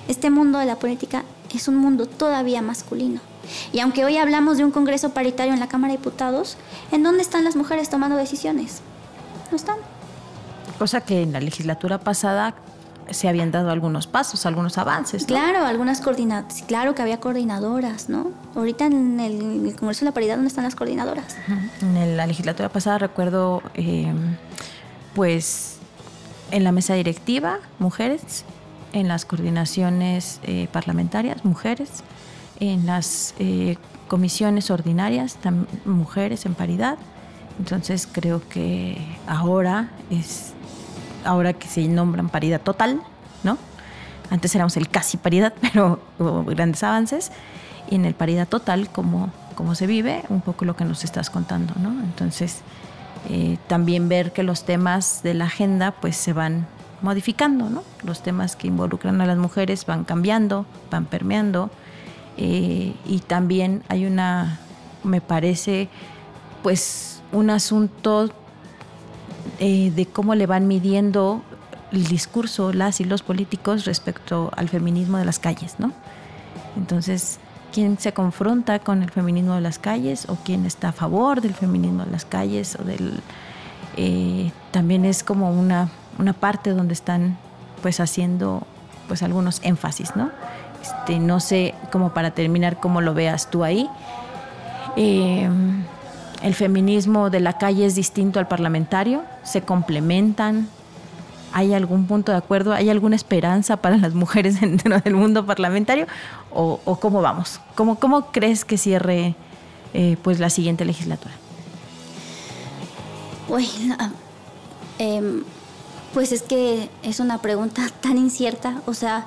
[0.08, 1.22] Este mundo de la política
[1.54, 3.20] es un mundo todavía masculino.
[3.72, 6.56] Y aunque hoy hablamos de un Congreso paritario en la Cámara de Diputados,
[6.90, 8.80] ¿en dónde están las mujeres tomando decisiones?
[9.52, 9.76] No están.
[10.80, 12.56] Cosa que en la legislatura pasada
[13.08, 15.26] se habían dado algunos pasos, algunos avances.
[15.26, 18.32] Claro, algunas coordinadoras, claro que había coordinadoras, ¿no?
[18.56, 21.36] Ahorita en el, Congreso de la Paridad, ¿dónde están las coordinadoras?
[21.80, 24.12] En la legislatura pasada recuerdo, eh,
[25.14, 25.75] pues,
[26.50, 28.44] en la mesa directiva, mujeres,
[28.92, 32.02] en las coordinaciones eh, parlamentarias, mujeres,
[32.60, 33.76] en las eh,
[34.08, 35.38] comisiones ordinarias,
[35.84, 36.98] mujeres en paridad.
[37.58, 40.52] Entonces creo que ahora es
[41.24, 43.02] ahora que se nombran paridad total,
[43.42, 43.58] ¿no?
[44.30, 47.32] Antes éramos el casi paridad, pero hubo grandes avances.
[47.90, 51.30] Y en el paridad total, como, como se vive, un poco lo que nos estás
[51.30, 51.90] contando, ¿no?
[52.02, 52.62] Entonces,
[53.28, 56.66] eh, también ver que los temas de la agenda pues se van
[57.02, 57.82] modificando, ¿no?
[58.04, 61.70] Los temas que involucran a las mujeres van cambiando, van permeando.
[62.36, 64.60] Eh, y también hay una,
[65.02, 65.88] me parece,
[66.62, 68.30] pues un asunto
[69.58, 71.42] eh, de cómo le van midiendo
[71.92, 75.92] el discurso las y los políticos respecto al feminismo de las calles, ¿no?
[76.76, 77.38] Entonces,
[77.76, 81.52] ¿quién se confronta con el feminismo de las calles o quién está a favor del
[81.52, 83.20] feminismo de las calles o del
[83.98, 87.36] eh, también es como una, una parte donde están
[87.82, 88.62] pues haciendo
[89.08, 90.30] pues algunos énfasis, ¿no?
[90.80, 93.90] Este, no sé, como para terminar, cómo lo veas tú ahí.
[94.96, 95.46] Eh,
[96.42, 100.66] el feminismo de la calle es distinto al parlamentario, se complementan.
[101.52, 102.72] ¿Hay algún punto de acuerdo?
[102.72, 106.06] ¿Hay alguna esperanza para las mujeres dentro del mundo parlamentario?
[106.58, 107.60] ¿O, cómo vamos?
[107.74, 109.34] ¿Cómo, ¿Cómo, crees que cierre
[109.92, 111.34] eh, pues la siguiente legislatura?
[113.48, 113.68] Uy,
[114.98, 115.44] em,
[116.14, 118.80] pues es que es una pregunta tan incierta.
[118.86, 119.26] O sea,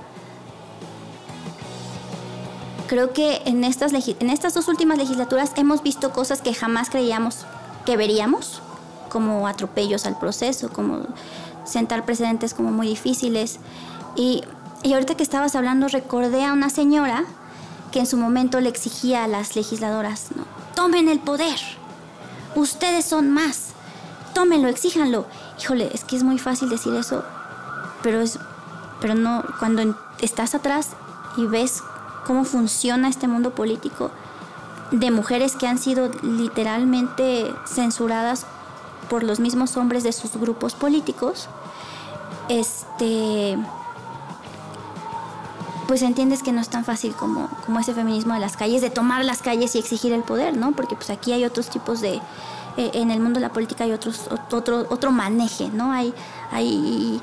[2.88, 7.46] creo que en estas, en estas dos últimas legislaturas hemos visto cosas que jamás creíamos
[7.86, 8.62] que veríamos,
[9.10, 11.04] como atropellos al proceso, como
[11.64, 13.60] sentar precedentes como muy difíciles.
[14.16, 14.44] Y,
[14.84, 17.26] y ahorita que estabas hablando recordé a una señora
[17.92, 20.44] que en su momento le exigía a las legisladoras, ¿no?
[20.76, 21.60] tomen el poder,
[22.56, 23.72] ustedes son más,
[24.34, 25.26] tómenlo, exíjanlo.
[25.60, 27.24] Híjole, es que es muy fácil decir eso,
[28.02, 28.40] pero es,
[29.02, 30.92] pero no, cuando estás atrás
[31.36, 31.84] y ves
[32.26, 34.12] cómo funciona este mundo político
[34.92, 38.46] de mujeres que han sido literalmente censuradas
[39.10, 41.50] por los mismos hombres de sus grupos políticos,
[42.48, 43.58] este
[45.90, 48.92] pues entiendes que no es tan fácil como, como ese feminismo de las calles, de
[48.92, 50.72] tomar las calles y exigir el poder, ¿no?
[50.74, 52.22] Porque pues aquí hay otros tipos de,
[52.78, 55.92] eh, en el mundo de la política hay otros, otro, otro maneje, ¿no?
[55.92, 56.14] Hay,
[56.52, 57.20] hay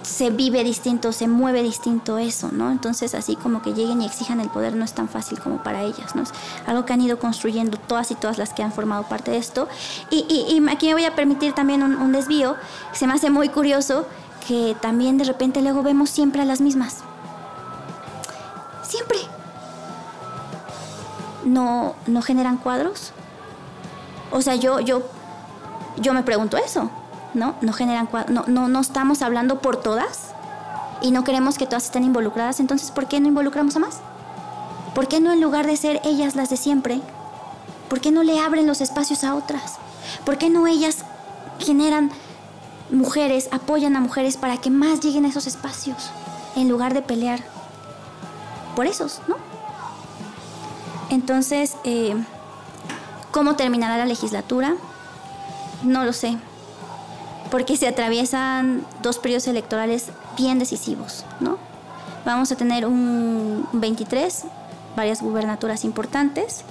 [0.00, 2.70] se vive distinto, se mueve distinto eso, ¿no?
[2.70, 5.82] Entonces así como que lleguen y exijan el poder no es tan fácil como para
[5.82, 6.22] ellas, ¿no?
[6.22, 6.32] Es
[6.66, 9.68] algo que han ido construyendo todas y todas las que han formado parte de esto.
[10.10, 12.56] Y, y, aquí me voy a permitir también un, un desvío,
[12.94, 14.06] se me hace muy curioso
[14.48, 17.04] que también de repente luego vemos siempre a las mismas.
[18.94, 19.18] Siempre.
[21.44, 23.12] No, no generan cuadros.
[24.30, 25.02] O sea, yo, yo,
[25.98, 26.90] yo me pregunto eso.
[27.34, 27.56] ¿no?
[27.60, 30.30] No generan no, no, no estamos hablando por todas
[31.02, 33.98] y no queremos que todas estén involucradas, entonces ¿por qué no involucramos a más?
[34.94, 37.00] ¿Por qué no en lugar de ser ellas las de siempre?
[37.88, 39.78] ¿Por qué no le abren los espacios a otras?
[40.24, 41.04] ¿Por qué no ellas
[41.58, 42.10] generan
[42.90, 46.10] mujeres, apoyan a mujeres para que más lleguen a esos espacios
[46.54, 47.40] en lugar de pelear
[48.74, 49.36] por esos, ¿no?
[51.10, 52.14] Entonces, eh,
[53.30, 54.74] ¿cómo terminará la legislatura?
[55.82, 56.38] No lo sé
[57.54, 61.56] porque se atraviesan dos periodos electorales bien decisivos, ¿no?
[62.24, 64.46] Vamos a tener un 23,
[64.96, 66.64] varias gubernaturas importantes,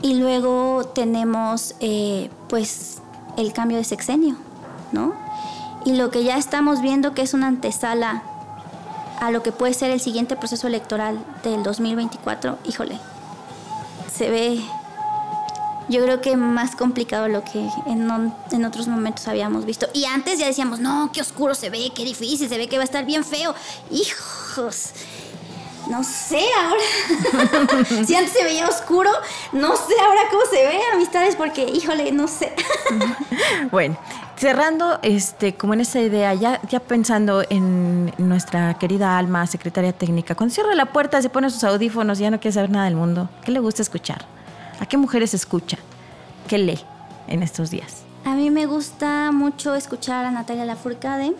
[0.00, 3.02] y luego tenemos, eh, pues,
[3.36, 4.36] el cambio de sexenio,
[4.92, 5.12] ¿no?
[5.84, 8.22] Y lo que ya estamos viendo que es una antesala
[9.20, 12.98] a lo que puede ser el siguiente proceso electoral del 2024, híjole,
[14.12, 14.60] se ve
[15.88, 18.10] yo creo que más complicado lo que en,
[18.50, 19.86] en, otros momentos habíamos visto.
[19.92, 22.82] Y antes ya decíamos, no, qué oscuro se ve, qué difícil, se ve que va
[22.82, 23.54] a estar bien feo.
[23.90, 24.92] Hijos,
[25.88, 27.84] no sé ahora.
[28.06, 29.10] si antes se veía oscuro,
[29.52, 32.54] no sé ahora cómo se ve, amistades, porque, híjole, no sé.
[33.70, 33.96] bueno,
[34.44, 40.34] cerrando, este, como en esa idea, ya, ya pensando en nuestra querida Alma, secretaria técnica,
[40.34, 42.94] cuando cierra la puerta, se pone sus audífonos y ya no quiere saber nada del
[42.94, 44.26] mundo, ¿qué le gusta escuchar?
[44.80, 45.78] ¿A qué mujeres escucha?
[46.46, 46.78] ¿Qué lee
[47.26, 48.02] en estos días?
[48.26, 51.34] A mí me gusta mucho escuchar a Natalia Lafourcade.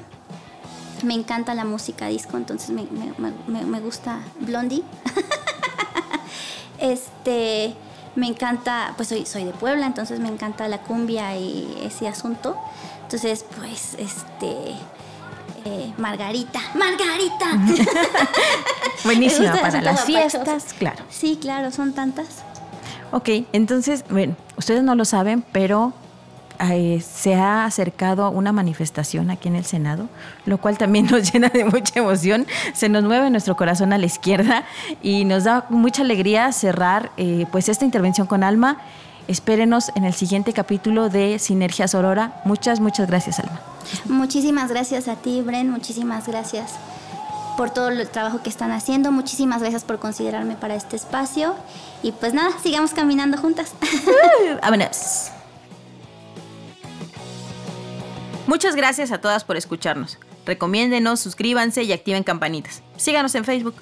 [1.02, 2.86] Me encanta la música disco, entonces me,
[3.46, 4.82] me, gusta Blondie.
[6.78, 7.74] este,
[8.16, 12.56] me encanta, pues soy, soy de Puebla, entonces me encanta la cumbia y ese asunto.
[13.04, 14.74] Entonces, pues, este,
[15.64, 17.46] eh, Margarita, Margarita.
[19.04, 21.04] Buenísima para las fiestas, claro.
[21.10, 22.42] Sí, claro, son tantas.
[23.12, 25.92] Ok, entonces, bueno, ustedes no lo saben, pero
[26.60, 30.08] eh, se ha acercado una manifestación aquí en el Senado,
[30.46, 32.46] lo cual también nos llena de mucha emoción.
[32.72, 34.64] Se nos mueve nuestro corazón a la izquierda
[35.02, 38.78] y nos da mucha alegría cerrar eh, pues esta intervención con Alma.
[39.26, 42.42] Espérenos en el siguiente capítulo de Sinergias Aurora.
[42.44, 43.60] Muchas, muchas gracias, Alma.
[44.06, 45.70] Muchísimas gracias a ti, Bren.
[45.70, 46.72] Muchísimas gracias
[47.56, 49.12] por todo el trabajo que están haciendo.
[49.12, 51.54] Muchísimas gracias por considerarme para este espacio.
[52.02, 53.74] Y pues nada, sigamos caminando juntas.
[54.62, 55.30] Vámonos.
[58.46, 60.18] Muchas gracias a todas por escucharnos.
[60.44, 62.82] Recomiéndenos, suscríbanse y activen campanitas.
[62.96, 63.76] Síganos en Facebook.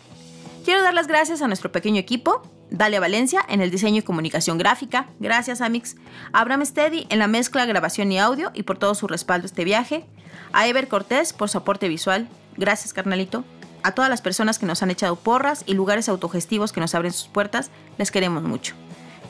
[0.64, 4.56] Quiero dar las gracias a nuestro pequeño equipo, Dalia Valencia en el diseño y comunicación
[4.56, 5.96] gráfica, gracias Amix,
[6.32, 10.06] Abraham Steady en la mezcla, grabación y audio y por todo su respaldo este viaje,
[10.52, 13.44] a Ever Cortés por su aporte visual, gracias carnalito,
[13.82, 17.12] a todas las personas que nos han echado porras y lugares autogestivos que nos abren
[17.12, 18.74] sus puertas, les queremos mucho.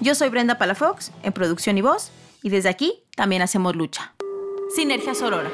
[0.01, 2.13] Yo soy Brenda Palafox, en producción y voz,
[2.43, 4.15] y desde aquí también hacemos lucha.
[4.75, 5.51] Sinergia Sorora.